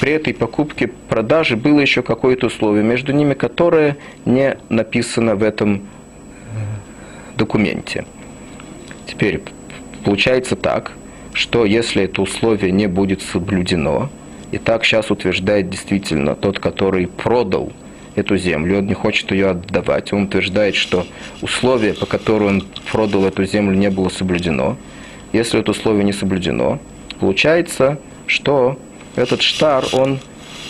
при 0.00 0.12
этой 0.12 0.34
покупке 0.34 0.88
продаже 1.08 1.56
было 1.56 1.80
еще 1.80 2.02
какое-то 2.02 2.46
условие 2.46 2.84
между 2.84 3.12
ними, 3.12 3.32
которое 3.32 3.96
не 4.26 4.58
написано 4.68 5.34
в 5.34 5.42
этом 5.42 5.76
э, 5.76 5.78
документе. 7.38 8.04
Теперь 9.06 9.40
получается 10.04 10.54
так, 10.54 10.92
что 11.32 11.64
если 11.64 12.04
это 12.04 12.20
условие 12.20 12.70
не 12.70 12.86
будет 12.86 13.22
соблюдено, 13.22 14.10
и 14.50 14.58
так 14.58 14.84
сейчас 14.84 15.10
утверждает 15.10 15.70
действительно 15.70 16.34
тот, 16.34 16.58
который 16.58 17.06
продал 17.06 17.72
эту 18.14 18.36
землю, 18.36 18.78
он 18.78 18.86
не 18.86 18.94
хочет 18.94 19.30
ее 19.30 19.50
отдавать. 19.50 20.12
Он 20.12 20.24
утверждает, 20.24 20.74
что 20.74 21.06
условие, 21.40 21.94
по 21.94 22.06
которому 22.06 22.48
он 22.48 22.64
продал 22.90 23.24
эту 23.24 23.44
землю, 23.44 23.76
не 23.76 23.90
было 23.90 24.08
соблюдено. 24.08 24.76
Если 25.32 25.58
это 25.58 25.70
условие 25.70 26.04
не 26.04 26.12
соблюдено, 26.12 26.78
получается, 27.20 27.98
что 28.26 28.78
этот 29.16 29.42
штар, 29.42 29.84
он 29.92 30.18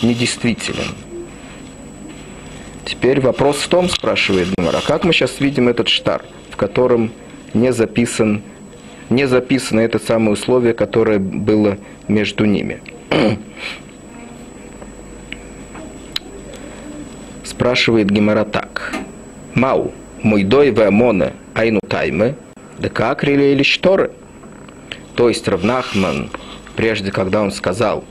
недействителен. 0.01 0.95
Теперь 2.85 3.21
вопрос 3.21 3.57
в 3.57 3.67
том, 3.67 3.89
спрашивает 3.89 4.49
Гмара, 4.57 4.81
как 4.85 5.03
мы 5.03 5.13
сейчас 5.13 5.39
видим 5.39 5.69
этот 5.69 5.87
штар, 5.87 6.23
в 6.49 6.57
котором 6.57 7.11
не 7.53 7.71
записан, 7.71 8.41
не 9.09 9.27
записано 9.27 9.79
это 9.79 9.99
самое 9.99 10.31
условие, 10.31 10.73
которое 10.73 11.19
было 11.19 11.77
между 12.07 12.45
ними. 12.45 12.81
Спрашивает 17.63 18.11
Гемора 18.11 18.43
так. 18.43 18.93
Мау, 19.53 19.93
мой 20.21 20.43
дой 20.43 20.71
веамоне 20.71 21.31
айну 21.55 21.79
тайме, 21.79 22.35
да 22.77 22.89
как 22.89 23.23
рели 23.23 23.53
или 23.53 23.63
шторы? 23.63 24.11
То 25.15 25.29
есть 25.29 25.47
Равнахман, 25.47 26.29
прежде 26.75 27.09
когда 27.09 27.41
он 27.41 27.53
сказал, 27.53 28.03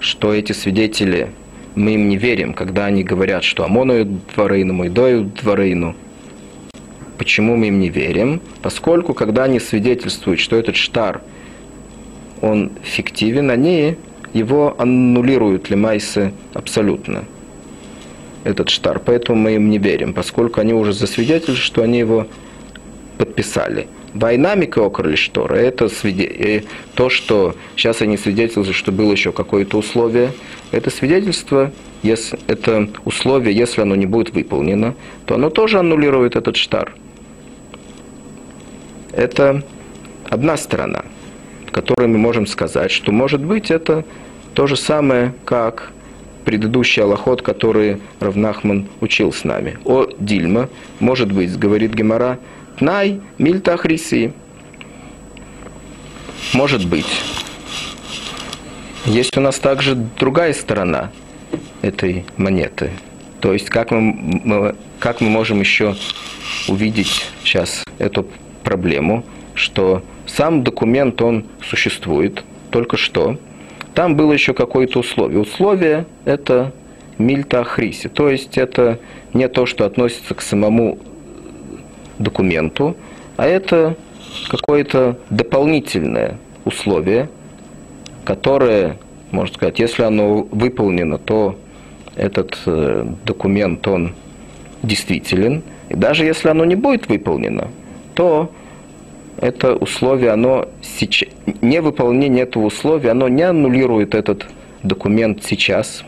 что 0.00 0.34
эти 0.34 0.50
свидетели, 0.50 1.30
мы 1.76 1.94
им 1.94 2.08
не 2.08 2.16
верим, 2.16 2.52
когда 2.52 2.86
они 2.86 3.04
говорят, 3.04 3.44
что 3.44 3.62
Амону 3.62 4.04
дворейну, 4.34 4.72
мой 4.72 4.88
дою 4.88 5.30
дворейну. 5.40 5.94
Почему 7.16 7.54
мы 7.54 7.68
им 7.68 7.78
не 7.78 7.90
верим? 7.90 8.40
Поскольку, 8.60 9.14
когда 9.14 9.44
они 9.44 9.60
свидетельствуют, 9.60 10.40
что 10.40 10.56
этот 10.56 10.74
штар, 10.74 11.22
он 12.40 12.72
фиктивен, 12.82 13.52
они 13.52 13.98
его 14.32 14.74
аннулируют 14.80 15.70
лемайсы 15.70 16.32
абсолютно, 16.54 17.24
этот 18.46 18.68
штар. 18.70 19.00
Поэтому 19.04 19.38
мы 19.38 19.56
им 19.56 19.68
не 19.70 19.78
верим, 19.78 20.14
поскольку 20.14 20.60
они 20.60 20.72
уже 20.72 20.92
засвидетельствовали, 20.92 21.60
что 21.60 21.82
они 21.82 21.98
его 21.98 22.26
подписали. 23.18 23.88
Войнамика 24.14 24.84
окрыли 24.84 25.16
штора, 25.16 25.56
это 25.56 25.88
свиде... 25.88 26.64
то, 26.94 27.10
что 27.10 27.54
сейчас 27.76 28.00
они 28.00 28.16
свидетельствуют, 28.16 28.74
что 28.74 28.92
было 28.92 29.12
еще 29.12 29.32
какое-то 29.32 29.78
условие, 29.78 30.32
это 30.70 30.90
свидетельство, 30.90 31.72
если 32.02 32.38
это 32.46 32.88
условие, 33.04 33.54
если 33.54 33.82
оно 33.82 33.94
не 33.94 34.06
будет 34.06 34.30
выполнено, 34.30 34.94
то 35.26 35.34
оно 35.34 35.50
тоже 35.50 35.78
аннулирует 35.78 36.36
этот 36.36 36.56
штар. 36.56 36.94
Это 39.12 39.62
одна 40.30 40.56
сторона, 40.56 41.04
которой 41.72 42.06
мы 42.06 42.18
можем 42.18 42.46
сказать, 42.46 42.90
что 42.90 43.12
может 43.12 43.42
быть 43.42 43.70
это 43.70 44.04
то 44.54 44.66
же 44.66 44.76
самое, 44.76 45.34
как 45.44 45.92
предыдущий 46.46 47.02
аллахот, 47.02 47.42
который 47.42 48.00
Равнахман 48.20 48.86
учил 49.00 49.32
с 49.32 49.42
нами. 49.44 49.78
О 49.84 50.06
Дильма, 50.18 50.70
может 51.00 51.30
быть, 51.32 51.58
говорит 51.58 51.92
Гемора, 51.92 52.38
Тнай 52.78 53.20
мильта 53.38 53.76
хриси. 53.76 54.32
Может 56.54 56.86
быть. 56.86 57.22
Есть 59.06 59.36
у 59.36 59.40
нас 59.40 59.58
также 59.58 59.94
другая 59.94 60.52
сторона 60.52 61.10
этой 61.82 62.24
монеты. 62.36 62.90
То 63.40 63.52
есть 63.52 63.68
как 63.68 63.90
мы, 63.90 64.00
мы, 64.00 64.76
как 65.00 65.20
мы 65.20 65.28
можем 65.28 65.60
еще 65.60 65.96
увидеть 66.68 67.26
сейчас 67.42 67.82
эту 67.98 68.26
проблему, 68.62 69.24
что 69.54 70.02
сам 70.26 70.62
документ, 70.62 71.20
он 71.22 71.44
существует, 71.68 72.44
только 72.70 72.96
что 72.96 73.38
там 73.96 74.14
было 74.14 74.32
еще 74.32 74.52
какое-то 74.52 74.98
условие. 75.00 75.40
Условие– 75.40 76.04
это 76.26 76.72
мильта 77.16 77.64
хриси. 77.64 78.08
То 78.08 78.28
есть 78.28 78.58
это 78.58 78.98
не 79.32 79.48
то, 79.48 79.64
что 79.64 79.86
относится 79.86 80.34
к 80.34 80.42
самому 80.42 80.98
документу, 82.18 82.94
а 83.38 83.46
это 83.46 83.96
какое-то 84.50 85.18
дополнительное 85.30 86.36
условие, 86.66 87.30
которое, 88.26 88.98
можно 89.30 89.54
сказать, 89.54 89.78
если 89.78 90.02
оно 90.02 90.46
выполнено, 90.50 91.16
то 91.16 91.58
этот 92.16 92.58
э, 92.66 93.06
документ, 93.24 93.88
он 93.88 94.14
действителен. 94.82 95.62
И 95.88 95.94
даже 95.94 96.26
если 96.26 96.50
оно 96.50 96.66
не 96.66 96.76
будет 96.76 97.08
выполнено, 97.08 97.68
то 98.14 98.52
это 99.40 99.74
условие, 99.74 100.30
оно 100.30 100.68
сейчас, 100.82 101.28
невыполнение 101.60 102.44
этого 102.44 102.66
условия, 102.66 103.10
оно 103.10 103.28
не 103.28 103.42
аннулирует 103.42 104.14
этот 104.14 104.46
документ 104.82 105.44
сейчас 105.44 106.04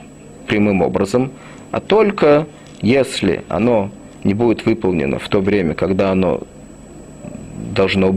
прямым 0.47 0.83
образом, 0.83 1.31
а 1.71 1.81
только 1.81 2.47
если 2.81 3.45
оно 3.49 3.91
не 4.25 4.35
будет 4.35 4.65
выполнено 4.65 5.19
в 5.19 5.29
то 5.29 5.41
время, 5.41 5.75
когда 5.75 6.11
оно 6.11 6.41
должно 7.75 8.15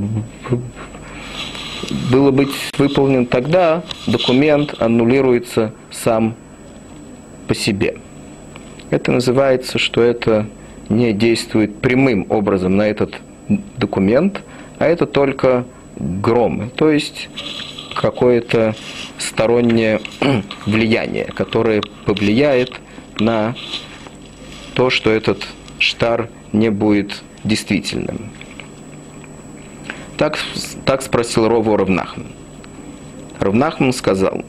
было 2.11 2.31
быть 2.31 2.51
выполнено, 2.77 3.25
тогда 3.25 3.83
документ 4.07 4.75
аннулируется 4.79 5.73
сам 5.89 6.35
по 7.47 7.55
себе. 7.55 7.95
Это 8.89 9.11
называется, 9.11 9.77
что 9.77 10.01
это 10.01 10.47
не 10.89 11.13
действует 11.13 11.77
прямым 11.77 12.25
образом 12.29 12.77
на 12.77 12.83
этот 12.83 13.15
документ, 13.77 14.41
а 14.81 14.87
это 14.87 15.05
только 15.05 15.63
гром, 15.95 16.71
то 16.71 16.89
есть 16.89 17.29
какое-то 17.95 18.73
стороннее 19.19 20.01
влияние, 20.65 21.25
которое 21.25 21.83
повлияет 22.05 22.81
на 23.19 23.53
то, 24.73 24.89
что 24.89 25.11
этот 25.11 25.45
штар 25.77 26.29
не 26.51 26.71
будет 26.71 27.21
действительным. 27.43 28.31
Так, 30.17 30.39
так 30.83 31.03
спросил 31.03 31.47
Рову 31.47 31.77
Равнахман. 31.77 32.25
Равнахман 33.39 33.93
сказал, 33.93 34.43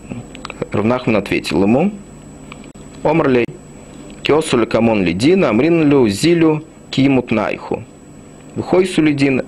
Равнахман 0.70 1.16
ответил 1.16 1.62
ему, 1.62 1.92
Омрлей, 3.02 3.44
киосу 4.22 4.66
камон 4.66 5.04
лидина, 5.04 5.50
амрин 5.50 5.90
лю 5.90 6.08
зилю 6.08 6.64
кимут 6.90 7.30
найху. 7.30 7.84
Выхой 8.56 8.86
сулидина. 8.86 9.44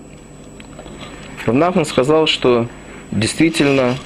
Равнахман 1.44 1.84
сказал, 1.84 2.26
что 2.26 2.68
действительно 3.10 3.96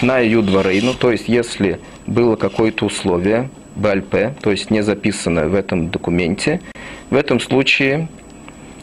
на 0.00 0.18
юдварейну, 0.18 0.94
то 0.94 1.10
есть 1.10 1.28
если 1.28 1.80
было 2.06 2.36
какое-то 2.36 2.86
условие, 2.86 3.50
БЛП, 3.76 4.40
то 4.40 4.50
есть 4.50 4.70
не 4.70 4.82
записанное 4.82 5.48
в 5.48 5.54
этом 5.54 5.90
документе, 5.90 6.60
в 7.10 7.16
этом 7.16 7.40
случае 7.40 8.08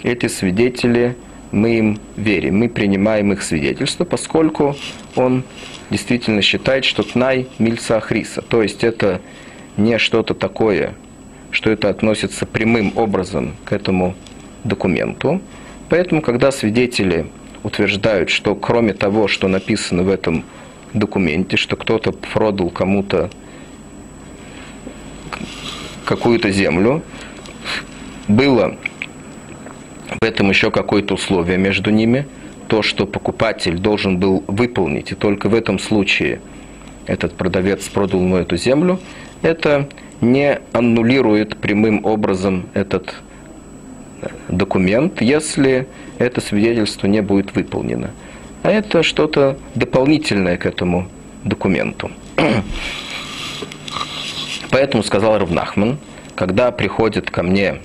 эти 0.04 0.28
свидетели, 0.28 1.16
мы 1.52 1.78
им 1.78 2.00
верим, 2.18 2.60
мы 2.60 2.70
принимаем 2.70 3.32
их 3.32 3.42
свидетельство, 3.42 4.04
поскольку 4.04 4.76
он 5.16 5.44
действительно 5.90 6.42
считает, 6.42 6.86
что 6.86 7.04
Тнай 7.04 7.48
Мильца 7.60 8.00
Хриса, 8.00 8.42
то 8.42 8.62
есть 8.62 8.84
это 8.84 9.22
не 9.78 9.98
что-то 9.98 10.34
такое, 10.34 10.96
что 11.52 11.70
это 11.70 11.90
относится 11.90 12.46
прямым 12.46 12.94
образом 12.96 13.54
к 13.66 13.74
этому 13.74 14.16
документу. 14.64 15.42
Поэтому, 15.90 16.22
когда 16.22 16.52
свидетели 16.52 17.28
утверждают, 17.64 18.30
что 18.30 18.56
кроме 18.56 18.94
того, 18.94 19.28
что 19.28 19.48
написано 19.48 20.04
в 20.04 20.10
этом 20.10 20.44
документе, 20.94 21.58
что 21.58 21.76
кто-то 21.76 22.12
продал 22.12 22.70
кому-то 22.70 23.30
какую-то 26.06 26.52
землю, 26.52 27.04
было 28.28 28.78
в 30.22 30.26
этом 30.26 30.50
еще 30.50 30.72
какое-то 30.72 31.14
условие 31.14 31.58
между 31.58 31.90
ними, 31.92 32.28
то, 32.68 32.82
что 32.82 33.06
покупатель 33.06 33.78
должен 33.78 34.18
был 34.18 34.44
выполнить, 34.48 35.12
и 35.12 35.16
только 35.16 35.50
в 35.50 35.56
этом 35.56 35.80
случае 35.80 36.42
этот 37.06 37.34
продавец 37.34 37.88
продал 37.88 38.22
ему 38.22 38.38
эту 38.38 38.58
землю, 38.58 39.00
это 39.42 39.90
не 40.22 40.60
аннулирует 40.72 41.58
прямым 41.58 42.06
образом 42.06 42.70
этот 42.74 43.16
документ, 44.48 45.22
если 45.22 45.88
это 46.18 46.42
свидетельство 46.42 47.08
не 47.08 47.22
будет 47.22 47.56
выполнено. 47.56 48.12
А 48.64 48.70
это 48.72 49.04
что-то 49.04 49.58
дополнительное 49.76 50.58
к 50.58 50.66
этому 50.66 51.08
документу. 51.44 52.12
Поэтому 54.72 55.04
сказал 55.04 55.38
Равнахман, 55.40 55.98
когда 56.36 56.72
приходят 56.72 57.30
ко 57.30 57.44
мне 57.44 57.82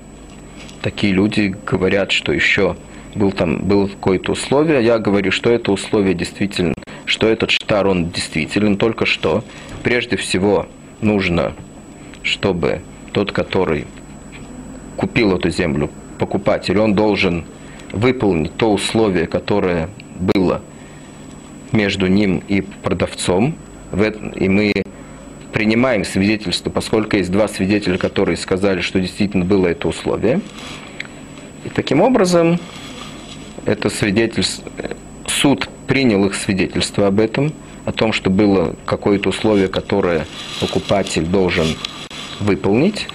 такие 0.83 1.13
люди, 1.13 1.55
говорят, 1.67 2.13
что 2.13 2.33
еще 2.33 2.77
был 3.15 3.33
там 3.33 3.59
было 3.59 3.89
какое-то 3.89 4.33
условие, 4.33 4.85
я 4.85 4.99
говорю, 4.99 5.33
что 5.33 5.51
это 5.51 5.73
условие 5.73 6.15
действительно, 6.15 6.75
что 7.07 7.29
этот 7.29 7.51
штар, 7.51 7.87
он 7.87 8.11
действителен, 8.11 8.77
только 8.77 9.07
что 9.07 9.43
прежде 9.83 10.17
всего 10.17 10.67
нужно, 11.01 11.55
чтобы 12.23 12.83
тот, 13.13 13.33
который 13.33 13.87
купил 14.97 15.37
эту 15.37 15.51
землю, 15.51 15.91
покупатель, 16.19 16.79
он 16.79 16.95
должен 16.95 17.45
выполнить 17.93 18.55
то 18.57 18.73
условие, 18.73 19.27
которое 19.27 19.89
было 20.19 20.63
между 21.73 22.07
ним 22.07 22.43
и 22.49 22.61
продавцом, 22.61 23.55
и 24.35 24.49
мы 24.49 24.73
принимаем 25.53 26.05
свидетельство, 26.05 26.71
поскольку 26.71 27.17
есть 27.17 27.31
два 27.31 27.49
свидетеля, 27.49 27.99
которые 27.99 28.37
сказали, 28.37 28.81
что 28.81 29.01
действительно 29.01 29.45
было 29.45 29.69
это 29.69 29.89
условие. 29.89 30.41
И 31.65 31.69
таким 31.69 32.01
образом, 32.01 32.59
это 33.65 33.89
свидетельство, 33.89 34.71
суд 35.27 35.69
принял 35.87 36.25
их 36.27 36.35
свидетельство 36.35 37.07
об 37.07 37.21
этом, 37.21 37.53
о 37.85 37.93
том, 37.93 38.13
что 38.13 38.31
было 38.31 38.77
какое-то 38.85 39.31
условие, 39.31 39.69
которое 39.69 40.27
покупатель 40.61 41.25
должен 41.25 41.67
выполнить. 42.41 43.09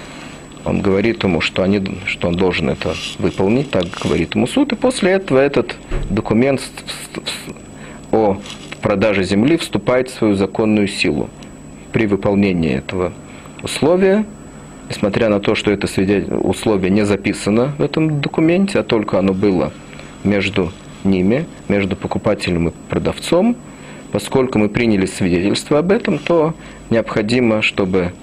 Он 0.64 0.82
говорит 0.82 1.24
ему, 1.24 1.42
что, 1.42 1.64
они, 1.64 1.82
что 2.06 2.28
он 2.28 2.36
должен 2.36 2.70
это 2.70 2.94
выполнить, 3.18 3.72
так 3.72 3.86
говорит 4.04 4.36
ему 4.36 4.48
суд, 4.48 4.74
и 4.74 4.76
после 4.76 5.12
этого 5.14 5.40
этот 5.40 5.76
документ 6.10 6.62
о 8.12 8.38
продаже 8.82 9.24
земли 9.24 9.58
вступает 9.58 10.10
в 10.10 10.14
свою 10.14 10.36
законную 10.36 10.88
силу. 10.88 11.30
При 11.92 12.08
выполнении 12.08 12.76
этого 12.76 13.12
условия, 13.64 14.26
несмотря 14.90 15.30
на 15.30 15.40
то, 15.40 15.56
что 15.56 15.72
это 15.72 15.88
условие 16.38 16.90
не 16.90 17.06
записано 17.06 17.74
в 17.78 17.82
этом 17.82 18.22
документе, 18.22 18.80
а 18.80 18.84
только 18.84 19.20
оно 19.20 19.34
было 19.34 19.72
между 20.24 20.72
ними, 21.04 21.46
между 21.68 21.96
покупателем 21.96 22.70
и 22.70 22.72
продавцом, 22.90 23.56
поскольку 24.12 24.60
мы 24.60 24.70
приняли 24.70 25.06
свидетельство 25.06 25.80
об 25.80 25.92
этом, 25.92 26.20
то 26.20 26.54
необходимо, 26.90 27.62
чтобы 27.62 28.14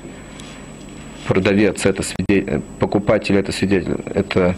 продавец 1.29 1.85
это 1.85 2.03
свидетель, 2.03 2.62
покупатель 2.81 3.37
это 3.37 3.53
свидетель, 3.53 3.97
это 4.14 4.57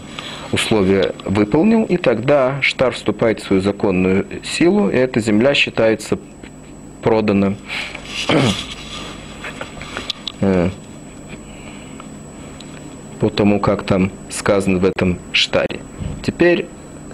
условие 0.52 1.12
выполнил, 1.24 1.84
и 1.84 1.96
тогда 1.96 2.62
штар 2.62 2.92
вступает 2.92 3.40
в 3.40 3.44
свою 3.44 3.60
законную 3.60 4.24
силу, 4.44 4.88
и 4.88 4.94
эта 4.94 5.18
земля 5.18 5.52
считается 5.52 6.16
продана 7.02 7.54
э, 10.40 10.68
по 13.18 13.30
тому, 13.30 13.58
как 13.58 13.82
там 13.82 14.12
сказано 14.30 14.78
в 14.78 14.84
этом 14.84 15.18
штаре. 15.32 15.80
Теперь 16.22 16.66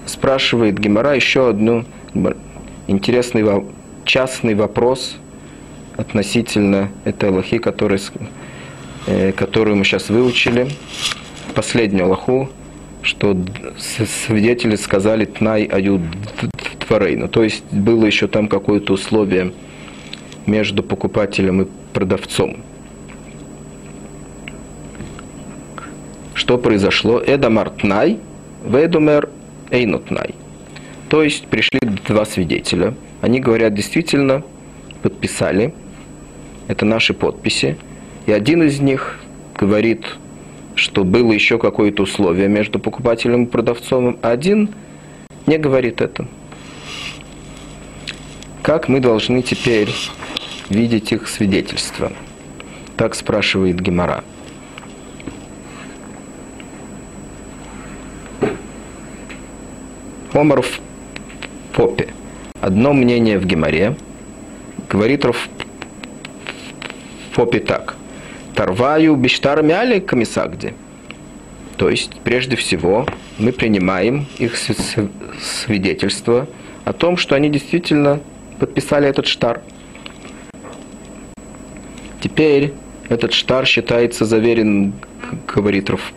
спрашивает 0.05 0.79
Гемора 0.79 1.15
еще 1.15 1.49
одну 1.49 1.87
интересный 2.87 3.43
частный 4.05 4.55
вопрос 4.55 5.17
относительно 5.97 6.91
этой 7.07 7.31
лохи, 7.31 7.57
который 7.57 7.99
которую 9.37 9.77
мы 9.77 9.85
сейчас 9.85 10.09
выучили, 10.11 10.69
последнюю 11.55 12.07
Аллаху, 12.07 12.51
что 13.03 13.37
свидетели 13.79 14.77
сказали 14.77 15.25
«тнай 15.25 15.65
аю 15.65 16.01
тварейну». 16.87 17.29
То 17.29 17.43
есть 17.43 17.65
было 17.71 18.05
еще 18.05 18.27
там 18.27 18.49
какое-то 18.49 18.93
условие 18.93 19.53
между 20.47 20.83
покупателем 20.83 21.63
и 21.63 21.67
продавцом. 21.93 22.59
Что 26.35 26.59
произошло? 26.59 27.21
Эдамар 27.25 27.71
тнай, 27.71 28.19
ведумер 28.65 29.31
эйнутнай. 29.71 30.35
То 31.09 31.23
есть 31.23 31.47
пришли 31.47 31.81
два 32.07 32.25
свидетеля. 32.25 32.95
Они 33.23 33.41
говорят, 33.41 33.75
действительно, 33.75 34.43
подписали. 35.03 35.73
Это 36.69 36.85
наши 36.85 37.15
подписи. 37.15 37.77
И 38.27 38.33
один 38.33 38.65
из 38.65 38.81
них 38.81 39.21
говорит, 39.57 40.05
что 40.75 41.05
было 41.05 41.33
еще 41.33 41.59
какое-то 41.59 42.03
условие 42.03 42.49
между 42.49 42.81
покупателем 42.81 43.45
и 43.45 43.47
продавцом, 43.47 44.19
а 44.21 44.33
один 44.33 44.71
не 45.47 45.59
говорит 45.59 46.01
это. 46.01 46.27
Как 48.63 48.89
мы 48.89 48.99
должны 48.99 49.43
теперь 49.43 49.91
видеть 50.69 51.13
их 51.13 51.29
свидетельства? 51.29 52.13
Так 52.97 53.15
спрашивает 53.15 53.81
Гемора. 53.81 54.25
Омар 60.33 60.63
в 60.63 60.81
попе. 61.73 62.09
Одно 62.61 62.93
мнение 62.93 63.39
в 63.39 63.47
Геморе. 63.47 63.97
Говорит 64.91 65.25
Ров 65.25 65.49
в 67.31 67.37
попе 67.37 67.61
так– 67.61 67.97
Тарваю 68.57 69.17
биштар 69.17 69.63
мяли 69.63 70.01
комиссагде. 70.01 70.73
То 71.77 71.91
есть, 71.91 72.13
прежде 72.25 72.57
всего, 72.57 73.07
мы 73.39 73.53
принимаем 73.53 74.25
их 74.39 74.55
свидетельство 74.57 76.49
о 76.87 76.95
том, 76.95 77.19
что 77.19 77.35
они 77.35 77.51
действительно 77.51 78.21
подписали 78.59 79.07
этот 79.09 79.27
штар. 79.27 79.61
Теперь 82.23 82.73
этот 83.11 83.35
штар 83.35 83.67
считается 83.67 84.25
заверен, 84.25 84.95
говорит 85.55 85.91
Ров 85.91 86.15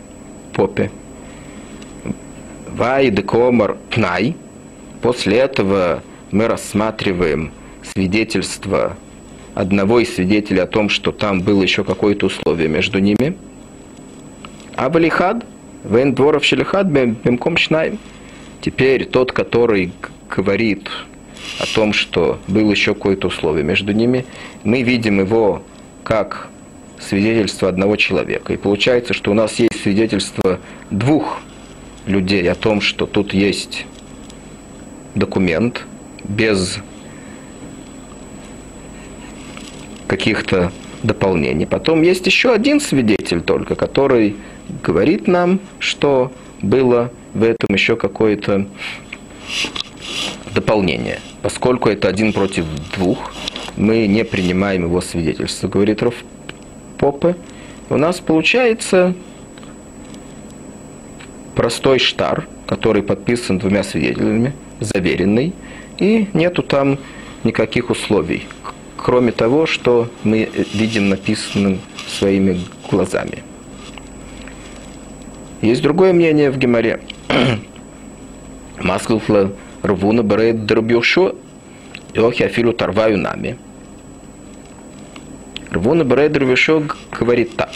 Попе. 0.54 0.90
Вай 2.68 3.10
декомар 3.10 3.76
пнай. 3.90 4.34
После 5.02 5.36
этого 5.36 6.02
мы 6.30 6.48
рассматриваем 6.48 7.52
свидетельство 7.82 8.96
одного 9.54 10.00
из 10.00 10.14
свидетелей 10.14 10.60
о 10.60 10.66
том, 10.66 10.88
что 10.88 11.12
там 11.12 11.40
было 11.40 11.62
еще 11.62 11.84
какое-то 11.84 12.26
условие 12.26 12.68
между 12.68 12.98
ними. 12.98 13.36
Абалихад, 14.76 15.44
вен 15.84 16.14
дворов 16.14 16.44
шелихад, 16.44 16.86
бемком 16.86 17.56
шнайм. 17.56 17.98
Теперь 18.60 19.06
тот, 19.06 19.32
который 19.32 19.92
говорит 20.34 20.90
о 21.58 21.66
том, 21.74 21.92
что 21.92 22.38
было 22.46 22.70
еще 22.70 22.94
какое-то 22.94 23.28
условие 23.28 23.64
между 23.64 23.92
ними, 23.92 24.24
мы 24.64 24.82
видим 24.82 25.20
его 25.20 25.62
как 26.04 26.48
свидетельство 27.00 27.68
одного 27.68 27.96
человека. 27.96 28.52
И 28.52 28.56
получается, 28.56 29.14
что 29.14 29.30
у 29.30 29.34
нас 29.34 29.58
есть 29.58 29.82
свидетельство 29.82 30.60
двух 30.90 31.40
людей 32.06 32.50
о 32.50 32.54
том, 32.54 32.80
что 32.80 33.06
тут 33.06 33.32
есть 33.32 33.86
документ 35.14 35.86
без 36.24 36.78
каких-то 40.10 40.72
дополнений. 41.04 41.66
Потом 41.66 42.02
есть 42.02 42.26
еще 42.26 42.52
один 42.52 42.80
свидетель 42.80 43.40
только, 43.42 43.76
который 43.76 44.34
говорит 44.82 45.28
нам, 45.28 45.60
что 45.78 46.32
было 46.60 47.12
в 47.32 47.44
этом 47.44 47.72
еще 47.72 47.94
какое-то 47.94 48.66
дополнение. 50.52 51.20
Поскольку 51.42 51.88
это 51.88 52.08
один 52.08 52.32
против 52.32 52.64
двух, 52.96 53.32
мы 53.76 54.08
не 54.08 54.24
принимаем 54.24 54.82
его 54.86 55.00
свидетельство, 55.00 55.68
говорит 55.68 56.02
Раф 56.02 56.16
Попе. 56.98 57.36
У 57.88 57.96
нас 57.96 58.18
получается 58.18 59.14
простой 61.54 62.00
штар, 62.00 62.48
который 62.66 63.04
подписан 63.04 63.60
двумя 63.60 63.84
свидетелями, 63.84 64.54
заверенный, 64.80 65.52
и 65.98 66.26
нету 66.32 66.64
там 66.64 66.98
никаких 67.44 67.90
условий 67.90 68.48
кроме 69.02 69.32
того, 69.32 69.66
что 69.66 70.10
мы 70.24 70.48
видим 70.74 71.08
написанным 71.08 71.80
своими 72.06 72.60
глазами. 72.90 73.42
Есть 75.62 75.82
другое 75.82 76.12
мнение 76.12 76.50
в 76.50 76.58
Геморе. 76.58 77.00
Маскулфла 78.78 79.52
рвуна 79.82 80.22
берет 80.22 80.66
дробьешо, 80.66 81.34
охи 82.14 82.44
афилу 82.44 82.72
тарваю 82.72 83.18
нами. 83.18 83.58
Рвуна 85.70 86.04
берет 86.04 86.36
говорит 87.10 87.56
так. 87.56 87.70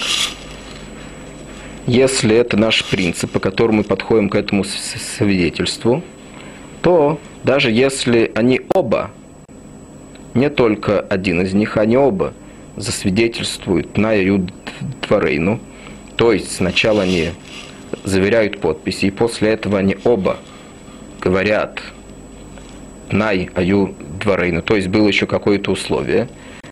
Если 1.86 2.34
это 2.34 2.56
наш 2.56 2.84
принцип, 2.84 3.30
по 3.30 3.40
которому 3.40 3.78
мы 3.78 3.84
подходим 3.84 4.28
к 4.28 4.34
этому 4.34 4.64
свидетельству, 4.64 6.02
то 6.82 7.20
даже 7.44 7.70
если 7.70 8.32
они 8.34 8.62
оба 8.74 9.10
не 10.34 10.50
только 10.50 11.00
один 11.00 11.42
из 11.42 11.54
них, 11.54 11.76
они 11.76 11.96
оба 11.96 12.32
засвидетельствуют 12.76 13.96
на 13.96 14.12
Юд 14.12 14.50
Дварейну. 15.06 15.60
То 16.16 16.32
есть 16.32 16.56
сначала 16.56 17.02
они 17.02 17.30
заверяют 18.02 18.60
подписи, 18.60 19.06
и 19.06 19.10
после 19.10 19.50
этого 19.50 19.78
они 19.78 19.96
оба 20.04 20.38
говорят 21.20 21.80
Най 23.10 23.50
Аю 23.54 23.94
Дварейну, 24.20 24.62
то 24.62 24.76
есть 24.76 24.88
было 24.88 25.06
еще 25.06 25.26
какое-то 25.26 25.70
условие. 25.70 26.28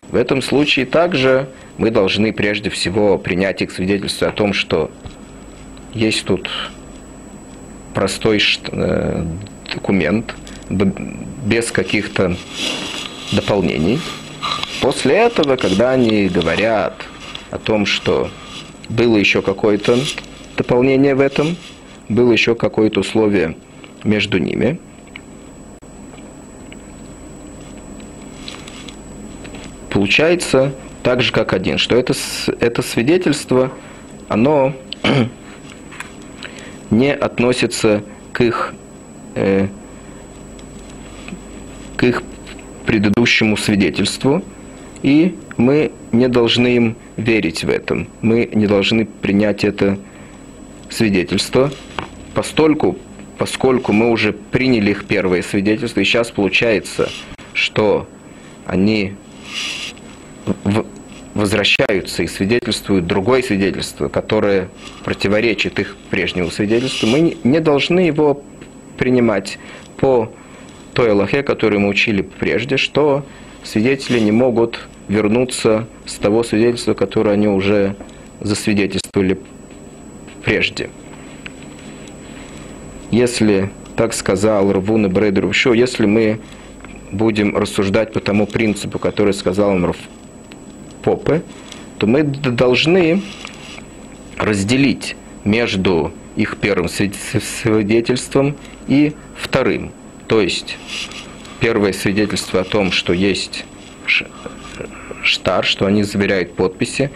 В 0.09 0.15
этом 0.15 0.41
случае 0.41 0.85
также 0.85 1.49
мы 1.77 1.89
должны 1.89 2.33
прежде 2.33 2.69
всего 2.69 3.17
принять 3.17 3.61
их 3.61 3.71
свидетельство 3.71 4.27
о 4.27 4.31
том, 4.31 4.53
что 4.53 4.91
есть 5.93 6.25
тут 6.25 6.49
простой 7.93 8.41
э, 8.71 9.25
документ, 9.73 10.35
без 10.69 11.71
каких-то 11.71 12.35
дополнений. 13.31 13.99
После 14.81 15.15
этого, 15.15 15.55
когда 15.55 15.91
они 15.91 16.27
говорят 16.27 16.95
о 17.51 17.57
том, 17.57 17.85
что 17.85 18.29
было 18.89 19.17
еще 19.17 19.41
какое-то 19.41 19.97
дополнение 20.57 21.15
в 21.15 21.21
этом, 21.21 21.55
было 22.09 22.31
еще 22.31 22.55
какое-то 22.55 22.99
условие 22.99 23.55
между 24.03 24.37
ними, 24.37 24.79
получается 29.89 30.73
так 31.03 31.21
же, 31.21 31.31
как 31.31 31.53
один, 31.53 31.77
что 31.77 31.95
это, 31.95 32.13
это 32.59 32.81
свидетельство, 32.81 33.71
оно 34.27 34.73
не 36.89 37.13
относится 37.13 38.03
к 38.31 38.41
их, 38.41 38.73
э, 39.35 39.67
к 41.97 42.03
их 42.03 42.23
предыдущему 42.85 43.57
свидетельству, 43.57 44.43
и 45.01 45.35
мы 45.57 45.91
не 46.11 46.27
должны 46.27 46.75
им 46.75 46.95
верить 47.17 47.63
в 47.63 47.69
этом. 47.69 48.07
Мы 48.21 48.49
не 48.53 48.67
должны 48.67 49.05
принять 49.05 49.63
это 49.63 49.97
свидетельство, 50.89 51.71
постольку, 52.33 52.97
поскольку 53.37 53.93
мы 53.93 54.09
уже 54.09 54.33
приняли 54.33 54.91
их 54.91 55.05
первое 55.05 55.41
свидетельство, 55.41 55.99
и 55.99 56.03
сейчас 56.03 56.31
получается, 56.31 57.09
что 57.53 58.07
они 58.65 59.13
возвращаются 61.33 62.23
и 62.23 62.27
свидетельствуют 62.27 63.07
другое 63.07 63.41
свидетельство, 63.41 64.07
которое 64.07 64.69
противоречит 65.03 65.79
их 65.79 65.97
прежнему 66.09 66.51
свидетельству, 66.51 67.07
мы 67.07 67.37
не 67.43 67.59
должны 67.59 68.01
его 68.01 68.43
принимать 68.97 69.57
по 69.97 70.31
той 70.93 71.11
Аллахе, 71.11 71.43
которую 71.43 71.81
мы 71.81 71.89
учили 71.89 72.21
прежде, 72.21 72.77
что 72.77 73.25
свидетели 73.63 74.19
не 74.19 74.31
могут 74.31 74.87
вернуться 75.07 75.87
с 76.05 76.15
того 76.15 76.43
свидетельства, 76.43 76.93
которое 76.93 77.31
они 77.31 77.47
уже 77.47 77.95
засвидетельствовали 78.41 79.39
прежде. 80.43 80.89
Если, 83.11 83.69
так 83.95 84.13
сказал 84.13 84.71
Равун 84.71 85.05
и 85.05 85.09
Брейдер 85.09 85.45
еще, 85.45 85.73
если 85.75 86.05
мы 86.05 86.39
будем 87.11 87.55
рассуждать 87.55 88.11
по 88.13 88.19
тому 88.19 88.47
принципу, 88.47 88.99
который 88.99 89.33
сказал 89.33 89.75
им 89.75 89.93
Попе, 91.03 91.43
то 91.99 92.07
мы 92.07 92.23
должны 92.23 93.21
разделить 94.37 95.15
между 95.43 96.11
их 96.35 96.57
первым 96.57 96.87
свидетельством 96.89 98.55
и 98.87 99.13
вторым– 99.35 99.91
то 100.33 100.41
есть 100.41 100.79
первое 101.59 101.93
свидетельство 101.93 102.61
о 102.61 102.63
том, 102.63 102.91
что 102.91 103.13
есть 103.13 103.65
штар, 105.21 105.63
что 105.63 105.85
они 105.85 106.01
заверяют 106.01 106.55
подписи, 106.55 107.11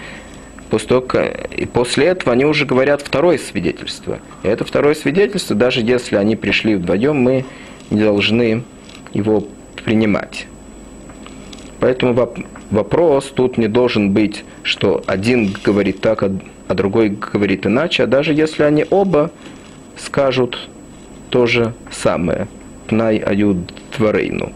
того, 0.69 1.23
и 1.23 1.65
после 1.65 2.05
этого 2.05 2.33
они 2.33 2.45
уже 2.45 2.67
говорят 2.67 3.01
второе 3.01 3.39
свидетельство. 3.39 4.19
И 4.43 4.47
это 4.47 4.65
второе 4.65 4.93
свидетельство, 4.93 5.55
даже 5.55 5.81
если 5.81 6.15
они 6.15 6.35
пришли 6.35 6.75
вдвоем, 6.75 7.15
мы 7.15 7.43
не 7.89 8.01
должны 8.01 8.63
его 9.13 9.47
принимать. 9.83 10.45
Поэтому 11.79 12.13
вопрос 12.69 13.33
тут 13.35 13.57
не 13.57 13.67
должен 13.67 14.11
быть, 14.11 14.45
что 14.61 15.03
один 15.07 15.55
говорит 15.63 16.01
так, 16.01 16.21
а, 16.21 16.29
а 16.67 16.75
другой 16.75 17.09
говорит 17.09 17.65
иначе, 17.65 18.03
а 18.03 18.05
даже 18.05 18.35
если 18.35 18.61
они 18.61 18.85
оба 18.91 19.31
скажут 19.97 20.69
то 21.31 21.47
же 21.47 21.73
самое– 21.89 22.47
пнай 22.87 23.17
аю 23.17 23.65
тварейну. 23.95 24.53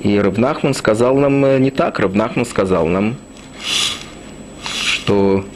И 0.00 0.18
Равнахман 0.18 0.74
сказал 0.74 1.16
нам 1.16 1.42
э, 1.44 1.58
не 1.58 1.70
так. 1.70 1.98
Равнахман 1.98 2.44
сказал 2.44 2.86
нам, 2.86 3.16
что 4.62 5.46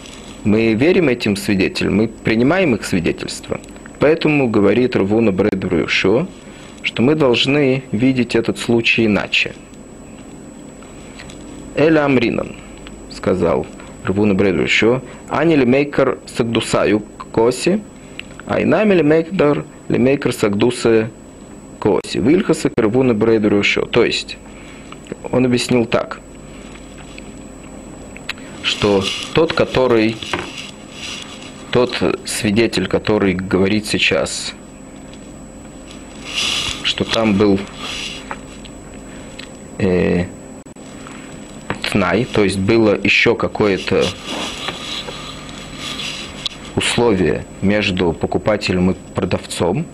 мы 0.45 0.73
верим 0.73 1.09
этим 1.09 1.37
свидетелям, 1.37 1.97
мы 1.97 2.09
принимаем 2.09 2.75
их 2.75 2.87
свидетельства. 2.87 3.61
Поэтому 3.99 4.49
говорит 4.49 4.97
Равуна 4.97 5.33
Брэдбрюшо, 5.33 6.27
что 6.83 7.03
мы 7.03 7.15
должны 7.15 7.83
видеть 7.93 8.35
этот 8.35 8.59
случай 8.59 9.05
иначе. 9.05 9.53
Эля 11.77 12.07
Амринан, 12.07 12.57
сказал 13.11 13.67
Равуна 14.05 14.35
Брэдбрюшо, 14.35 15.03
Анили 15.29 15.67
Мейкер 15.67 16.19
Сагдусаю 16.27 17.03
Коси, 17.33 17.81
А 18.49 18.63
инами 18.63 18.95
лемейкдар 18.95 19.67
лемейкер 19.91 20.33
сагдуса 20.33 21.11
коси. 21.79 22.19
Вильхаса 22.19 22.71
карвуна 22.71 23.13
брейдеру 23.13 23.59
еще. 23.59 23.85
То 23.85 24.03
есть, 24.03 24.39
он 25.31 25.45
объяснил 25.45 25.85
так, 25.85 26.21
что 28.63 29.05
тот, 29.35 29.53
который, 29.53 30.17
тот 31.73 31.95
свидетель, 32.25 32.87
который 32.87 33.35
говорит 33.35 33.85
сейчас, 33.85 34.55
что 36.85 37.05
там 37.05 37.35
был 37.37 37.61
э, 39.77 40.25
тнай, 41.91 42.25
то 42.25 42.45
есть 42.45 42.59
было 42.59 42.99
еще 42.99 43.37
какое-то 43.37 44.07
условие 46.79 47.45
между 47.61 48.13
покупателем 48.13 48.93
и 48.93 48.95
продавцом, 49.15 49.85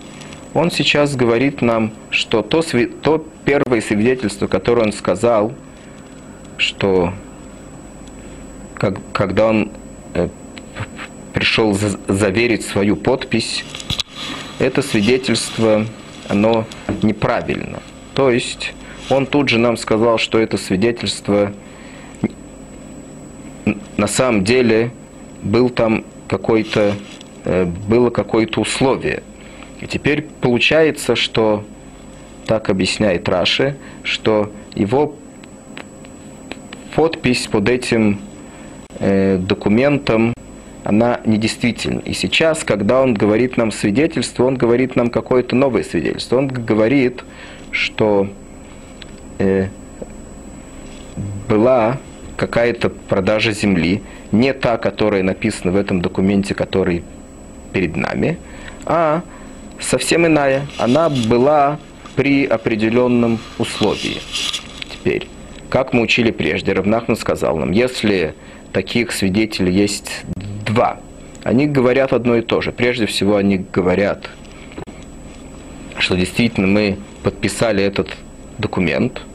он 0.52 0.70
сейчас 0.70 1.16
говорит 1.16 1.62
нам, 1.62 1.92
что 2.10 2.42
то, 2.42 2.62
то 3.02 3.26
первое 3.44 3.80
свидетельство, 3.80 4.46
которое 4.46 4.82
он 4.82 4.92
сказал, 4.92 5.52
что 6.58 7.12
как, 8.74 8.98
когда 9.12 9.46
он 9.46 9.72
э, 10.12 10.28
пришел 11.32 11.72
за, 11.72 11.98
заверить 12.06 12.64
свою 12.66 12.96
подпись, 12.96 13.64
это 14.58 14.82
свидетельство, 14.82 15.86
оно 16.28 16.66
неправильно. 17.02 17.80
То 18.14 18.30
есть 18.30 18.74
он 19.08 19.26
тут 19.26 19.48
же 19.48 19.58
нам 19.58 19.78
сказал, 19.78 20.18
что 20.18 20.38
это 20.38 20.58
свидетельство 20.58 21.52
на 23.96 24.06
самом 24.06 24.44
деле 24.44 24.90
был 25.42 25.70
там 25.70 26.04
какой-то, 26.28 26.94
э, 27.44 27.64
было 27.64 28.10
какое-то 28.10 28.60
условие. 28.60 29.22
И 29.80 29.86
теперь 29.86 30.22
получается, 30.22 31.16
что, 31.16 31.64
так 32.46 32.70
объясняет 32.70 33.28
Раши, 33.28 33.76
что 34.02 34.50
его 34.74 35.16
подпись 36.94 37.46
под 37.46 37.68
этим 37.68 38.20
э, 38.98 39.38
документом, 39.38 40.32
она 40.84 41.20
недействительна. 41.24 42.00
И 42.00 42.12
сейчас, 42.12 42.62
когда 42.62 43.02
он 43.02 43.14
говорит 43.14 43.56
нам 43.56 43.72
свидетельство, 43.72 44.44
он 44.44 44.56
говорит 44.56 44.96
нам 44.96 45.08
какое-то 45.10 45.56
новое 45.56 45.82
свидетельство. 45.82 46.36
Он 46.36 46.48
говорит, 46.48 47.24
что 47.70 48.28
э, 49.38 49.68
была 51.48 51.98
какая-то 52.36 52.90
продажа 52.90 53.52
земли, 53.52 54.02
не 54.34 54.52
та, 54.52 54.76
которая 54.76 55.22
написана 55.22 55.72
в 55.72 55.76
этом 55.76 56.02
документе, 56.02 56.54
который 56.54 57.04
перед 57.72 57.96
нами, 57.96 58.38
а 58.84 59.22
совсем 59.80 60.26
иная. 60.26 60.66
Она 60.78 61.08
была 61.08 61.78
при 62.16 62.44
определенном 62.44 63.38
условии. 63.58 64.20
Теперь, 64.92 65.28
как 65.70 65.92
мы 65.92 66.02
учили 66.02 66.30
прежде, 66.30 66.72
Равнахман 66.72 67.16
сказал 67.16 67.56
нам, 67.56 67.72
если 67.72 68.34
таких 68.72 69.12
свидетелей 69.12 69.72
есть 69.72 70.24
два, 70.66 70.98
они 71.44 71.66
говорят 71.66 72.12
одно 72.12 72.36
и 72.36 72.42
то 72.42 72.60
же. 72.60 72.72
Прежде 72.72 73.06
всего, 73.06 73.36
они 73.36 73.58
говорят, 73.58 74.30
что 75.98 76.16
действительно 76.16 76.66
мы 76.66 76.98
подписали 77.22 77.82
этот 77.82 78.08
документ– 78.58 79.22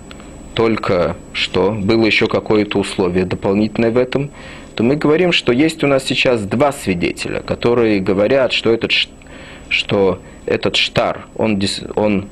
только 0.59 1.15
что 1.31 1.71
было 1.71 2.05
еще 2.05 2.27
какое-то 2.27 2.79
условие 2.79 3.23
дополнительное 3.23 3.91
в 3.91 3.97
этом, 3.97 4.29
то 4.79 4.83
мы 4.83 4.95
говорим, 4.95 5.33
что 5.33 5.51
есть 5.51 5.83
у 5.83 5.87
нас 5.87 6.05
сейчас 6.05 6.39
два 6.43 6.71
свидетеля, 6.71 7.41
которые 7.41 7.99
говорят, 7.99 8.53
что 8.53 8.71
этот, 8.71 8.93
что 9.67 10.21
этот 10.45 10.77
штар, 10.77 11.27
он, 11.35 11.61
он 11.97 12.29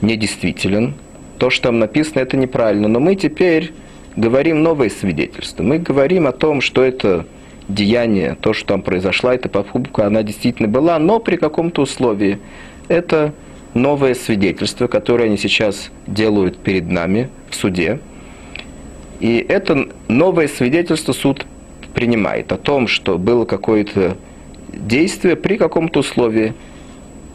недействителен. 0.00 0.94
То, 1.38 1.48
что 1.48 1.68
там 1.68 1.78
написано, 1.78 2.18
это 2.18 2.36
неправильно. 2.36 2.88
Но 2.88 2.98
мы 2.98 3.14
теперь 3.14 3.72
говорим 4.16 4.64
новое 4.64 4.90
свидетельство. 4.90 5.62
Мы 5.62 5.78
говорим 5.78 6.26
о 6.26 6.32
том, 6.32 6.60
что 6.60 6.82
это 6.82 7.24
деяние, 7.68 8.36
то, 8.40 8.52
что 8.52 8.66
там 8.66 8.82
произошло, 8.82 9.30
эта 9.30 9.48
покупка, 9.48 10.08
она 10.08 10.24
действительно 10.24 10.66
была, 10.66 10.98
но 10.98 11.20
при 11.20 11.36
каком-то 11.36 11.82
условии. 11.82 12.40
Это 12.88 13.32
новое 13.74 14.14
свидетельство, 14.14 14.88
которое 14.88 15.26
они 15.26 15.38
сейчас 15.38 15.92
делают 16.08 16.58
перед 16.58 16.90
нами 16.90 17.28
в 17.48 17.54
суде. 17.54 18.00
И 19.20 19.36
это 19.48 19.86
новое 20.08 20.48
свидетельство 20.48 21.12
суд 21.12 21.46
принимает 21.94 22.52
о 22.52 22.56
том, 22.56 22.88
что 22.88 23.18
было 23.18 23.44
какое-то 23.44 24.16
действие 24.72 25.36
при 25.36 25.56
каком-то 25.56 26.00
условии. 26.00 26.54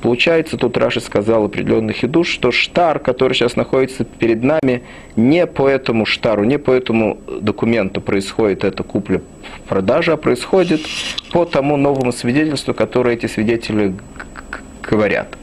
Получается, 0.01 0.57
тут 0.57 0.77
Раши 0.77 1.01
сказал 1.01 1.45
определенный 1.45 1.93
хидуш, 1.93 2.27
что 2.27 2.51
штар, 2.51 2.99
который 2.99 3.33
сейчас 3.33 3.55
находится 3.55 4.03
перед 4.03 4.43
нами, 4.43 4.83
не 5.15 5.47
по 5.47 5.67
этому 5.67 6.05
штару, 6.05 6.43
не 6.43 6.59
по 6.59 6.71
этому 6.71 7.17
документу 7.41 8.01
происходит 8.01 8.63
эта 8.63 8.83
купля-продажа, 8.83 10.13
а 10.13 10.17
происходит 10.17 10.81
по 11.31 11.45
тому 11.45 11.75
новому 11.75 12.11
свидетельству, 12.11 12.73
которое 12.73 13.15
эти 13.15 13.25
свидетели 13.25 13.95
говорят 14.83 15.35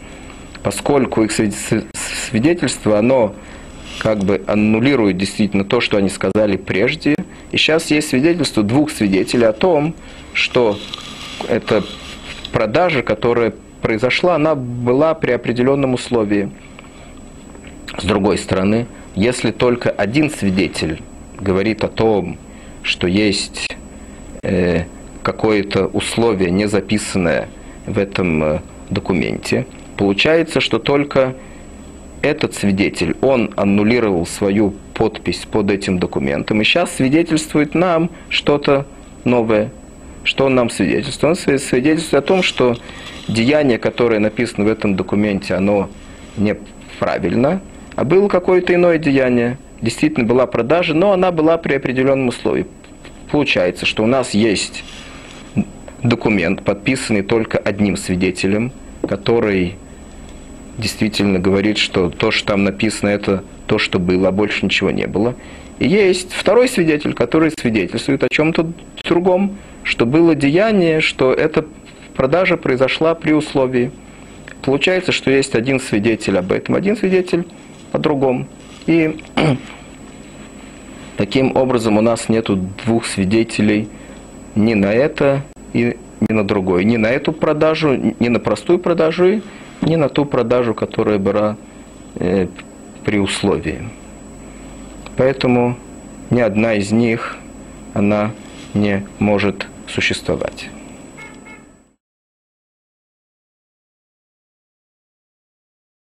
поскольку 0.63 1.23
их 1.23 1.33
свидетельство, 1.33 2.99
оно 2.99 3.35
как 3.99 4.19
бы 4.19 4.43
аннулирует 4.47 5.19
действительно 5.19 5.65
то, 5.65 5.81
что 5.81 5.97
они 5.97 6.09
сказали 6.09 6.57
прежде. 6.57 7.15
И 7.53 7.57
сейчас 7.57 7.91
есть 7.91 8.09
свидетельство 8.09 8.63
двух 8.63 8.91
свидетелей 8.91 9.47
о 9.47 9.53
том, 9.53 9.95
что 10.33 10.79
эта 11.49 11.85
продажа, 12.53 13.03
которая 13.03 13.53
произошла, 13.81 14.37
она 14.37 14.55
была 14.55 15.15
при 15.15 15.33
определенном 15.33 15.95
условии. 15.95 16.51
С 17.99 18.05
другой 18.05 18.39
стороны, 18.39 18.87
если 19.15 19.51
только 19.51 19.91
один 19.91 20.31
свидетель 20.31 21.03
говорит 21.39 21.85
о 21.85 21.89
том, 21.89 22.39
что 22.83 23.07
есть 23.07 23.69
э, 24.43 24.85
какое-то 25.23 25.87
условие, 25.87 26.51
не 26.51 26.67
записанное 26.67 27.49
в 27.87 27.99
этом 27.99 28.43
э, 28.43 28.59
документе, 28.89 29.67
Получается, 30.03 30.61
что 30.61 30.81
только 30.81 31.35
этот 32.23 32.55
свидетель, 32.55 33.15
он 33.21 33.53
аннулировал 33.57 34.27
свою 34.27 34.75
подпись 34.95 35.47
под 35.51 35.71
этим 35.71 35.99
документом, 35.99 36.61
и 36.61 36.65
сейчас 36.65 36.95
свидетельствует 36.95 37.75
нам 37.75 38.11
что-то 38.29 38.87
новое. 39.25 39.71
Что 40.25 40.47
он 40.47 40.55
нам 40.55 40.71
свидетельствует? 40.71 41.39
Он 41.39 41.59
свидетельствует 41.59 42.25
о 42.25 42.27
том, 42.27 42.43
что 42.43 42.77
деяние, 43.29 43.79
которое 43.79 44.21
написано 44.21 44.65
в 44.65 44.69
этом 44.69 44.95
документе, 44.95 45.55
оно 45.55 45.89
неправильно, 46.37 47.61
а 47.97 48.05
было 48.05 48.29
какое-то 48.29 48.75
иное 48.75 48.99
деяние. 48.99 49.59
Действительно 49.81 50.25
была 50.25 50.47
продажа, 50.47 50.95
но 50.95 51.13
она 51.13 51.33
была 51.33 51.59
при 51.59 51.75
определенном 51.75 52.29
условии. 52.29 52.67
Получается, 53.31 53.85
что 53.85 54.05
у 54.05 54.07
нас 54.07 54.33
есть 54.33 54.85
документ, 56.03 56.63
подписанный 56.63 57.23
только 57.23 57.59
одним 57.59 57.97
свидетелем, 57.97 58.73
который 59.09 59.77
действительно 60.79 61.39
говорит, 61.39 61.79
что 61.79 62.11
то, 62.11 62.31
что 62.31 62.49
там 62.49 62.65
написано, 62.65 63.09
это 63.09 63.45
то, 63.73 63.79
что 63.79 63.99
было, 63.99 64.31
больше 64.31 64.67
ничего 64.67 64.91
не 64.91 65.07
было. 65.07 65.35
И 65.79 65.89
есть 65.89 66.35
второй 66.35 66.69
свидетель, 66.69 67.15
который 67.15 67.51
свидетельствует 67.59 68.23
о 68.23 68.29
чем-то 68.31 68.71
другом, 69.03 69.57
что 69.83 70.05
было 70.05 70.35
деяние, 70.35 71.01
что 71.01 71.33
эта 71.33 71.65
продажа 72.15 72.59
произошла 72.59 73.15
при 73.15 73.33
условии. 73.33 73.91
Получается, 74.61 75.11
что 75.11 75.31
есть 75.31 75.55
один 75.55 75.81
свидетель 75.81 76.37
об 76.37 76.53
этом, 76.53 76.75
один 76.75 76.99
свидетель 76.99 77.47
о 77.93 77.99
другом. 77.99 78.47
И 78.87 79.17
таким 81.17 81.57
образом 81.57 81.97
у 81.97 82.03
нас 82.03 82.29
нет 82.29 82.51
двух 82.85 83.07
свидетелей 83.07 83.89
ни 84.55 84.75
на 84.75 84.93
это 84.93 85.45
и 85.73 85.97
ни 86.21 86.35
на 86.35 86.47
другой. 86.47 86.85
Ни 86.85 86.99
на 86.99 87.07
эту 87.07 87.33
продажу, 87.33 87.95
ни 88.21 88.29
на 88.29 88.39
простую 88.39 88.81
продажу, 88.81 89.41
ни 89.81 89.97
на 89.97 90.11
ту 90.11 90.27
продажу, 90.27 90.75
которая 90.75 91.19
была 91.19 91.57
э, 92.17 92.49
при 93.05 93.19
условии. 93.19 93.89
Поэтому 95.17 95.77
ни 96.31 96.41
одна 96.41 96.75
из 96.75 96.93
них, 96.93 97.37
она 97.95 98.31
не 98.75 99.07
может 99.19 99.67
существовать. 99.89 100.71